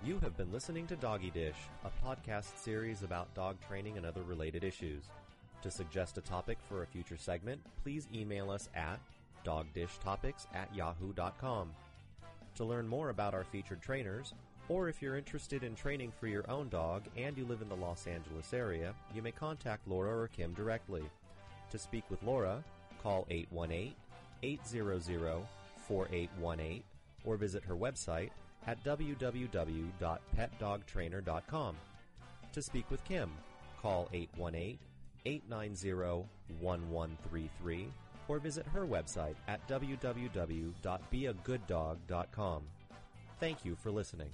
You 0.03 0.19
have 0.21 0.37
been 0.37 0.51
listening 0.51 0.87
to 0.87 0.97
Doggy 0.97 1.31
Dish, 1.31 1.57
a 1.85 2.07
podcast 2.07 2.57
series 2.59 3.03
about 3.03 3.33
dog 3.35 3.57
training 3.69 3.99
and 3.99 4.07
other 4.07 4.23
related 4.23 4.65
issues. 4.65 5.05
To 5.63 5.71
suggest 5.71 6.17
a 6.17 6.23
topic 6.23 6.57
for 6.67 6.83
a 6.83 6.87
future 6.87 7.19
segment, 7.19 7.61
please 7.83 8.09
email 8.15 8.51
us 8.51 8.71
at 8.75 8.99
dogdishtopics 9.45 10.47
at 10.55 10.75
yahoo.com. 10.75 11.71
To 12.61 12.64
learn 12.66 12.87
more 12.87 13.09
about 13.09 13.33
our 13.33 13.44
featured 13.44 13.81
trainers, 13.81 14.35
or 14.68 14.90
if 14.90 15.01
you're 15.01 15.16
interested 15.16 15.64
in 15.64 15.75
training 15.75 16.12
for 16.20 16.27
your 16.27 16.44
own 16.51 16.68
dog 16.68 17.05
and 17.16 17.38
you 17.38 17.46
live 17.46 17.62
in 17.62 17.70
the 17.70 17.75
Los 17.75 18.07
Angeles 18.07 18.53
area, 18.53 18.92
you 19.14 19.23
may 19.23 19.31
contact 19.31 19.88
Laura 19.88 20.14
or 20.14 20.29
Kim 20.29 20.53
directly. 20.53 21.03
To 21.70 21.79
speak 21.79 22.05
with 22.11 22.23
Laura, 22.23 22.62
call 23.03 23.27
818 23.31 23.94
800 24.42 25.46
4818 25.88 26.83
or 27.25 27.38
visit 27.38 27.64
her 27.64 27.77
website 27.77 28.29
at 28.66 28.85
www.petdogtrainer.com. 28.85 31.77
To 32.53 32.61
speak 32.61 32.90
with 32.90 33.03
Kim, 33.05 33.31
call 33.81 34.11
818 34.12 34.79
890 35.25 36.29
1133 36.61 37.88
or 38.31 38.38
visit 38.38 38.64
her 38.69 38.87
website 38.87 39.35
at 39.49 39.66
www.beagooddog.com. 39.69 42.62
Thank 43.40 43.64
you 43.64 43.75
for 43.75 43.90
listening. 43.90 44.31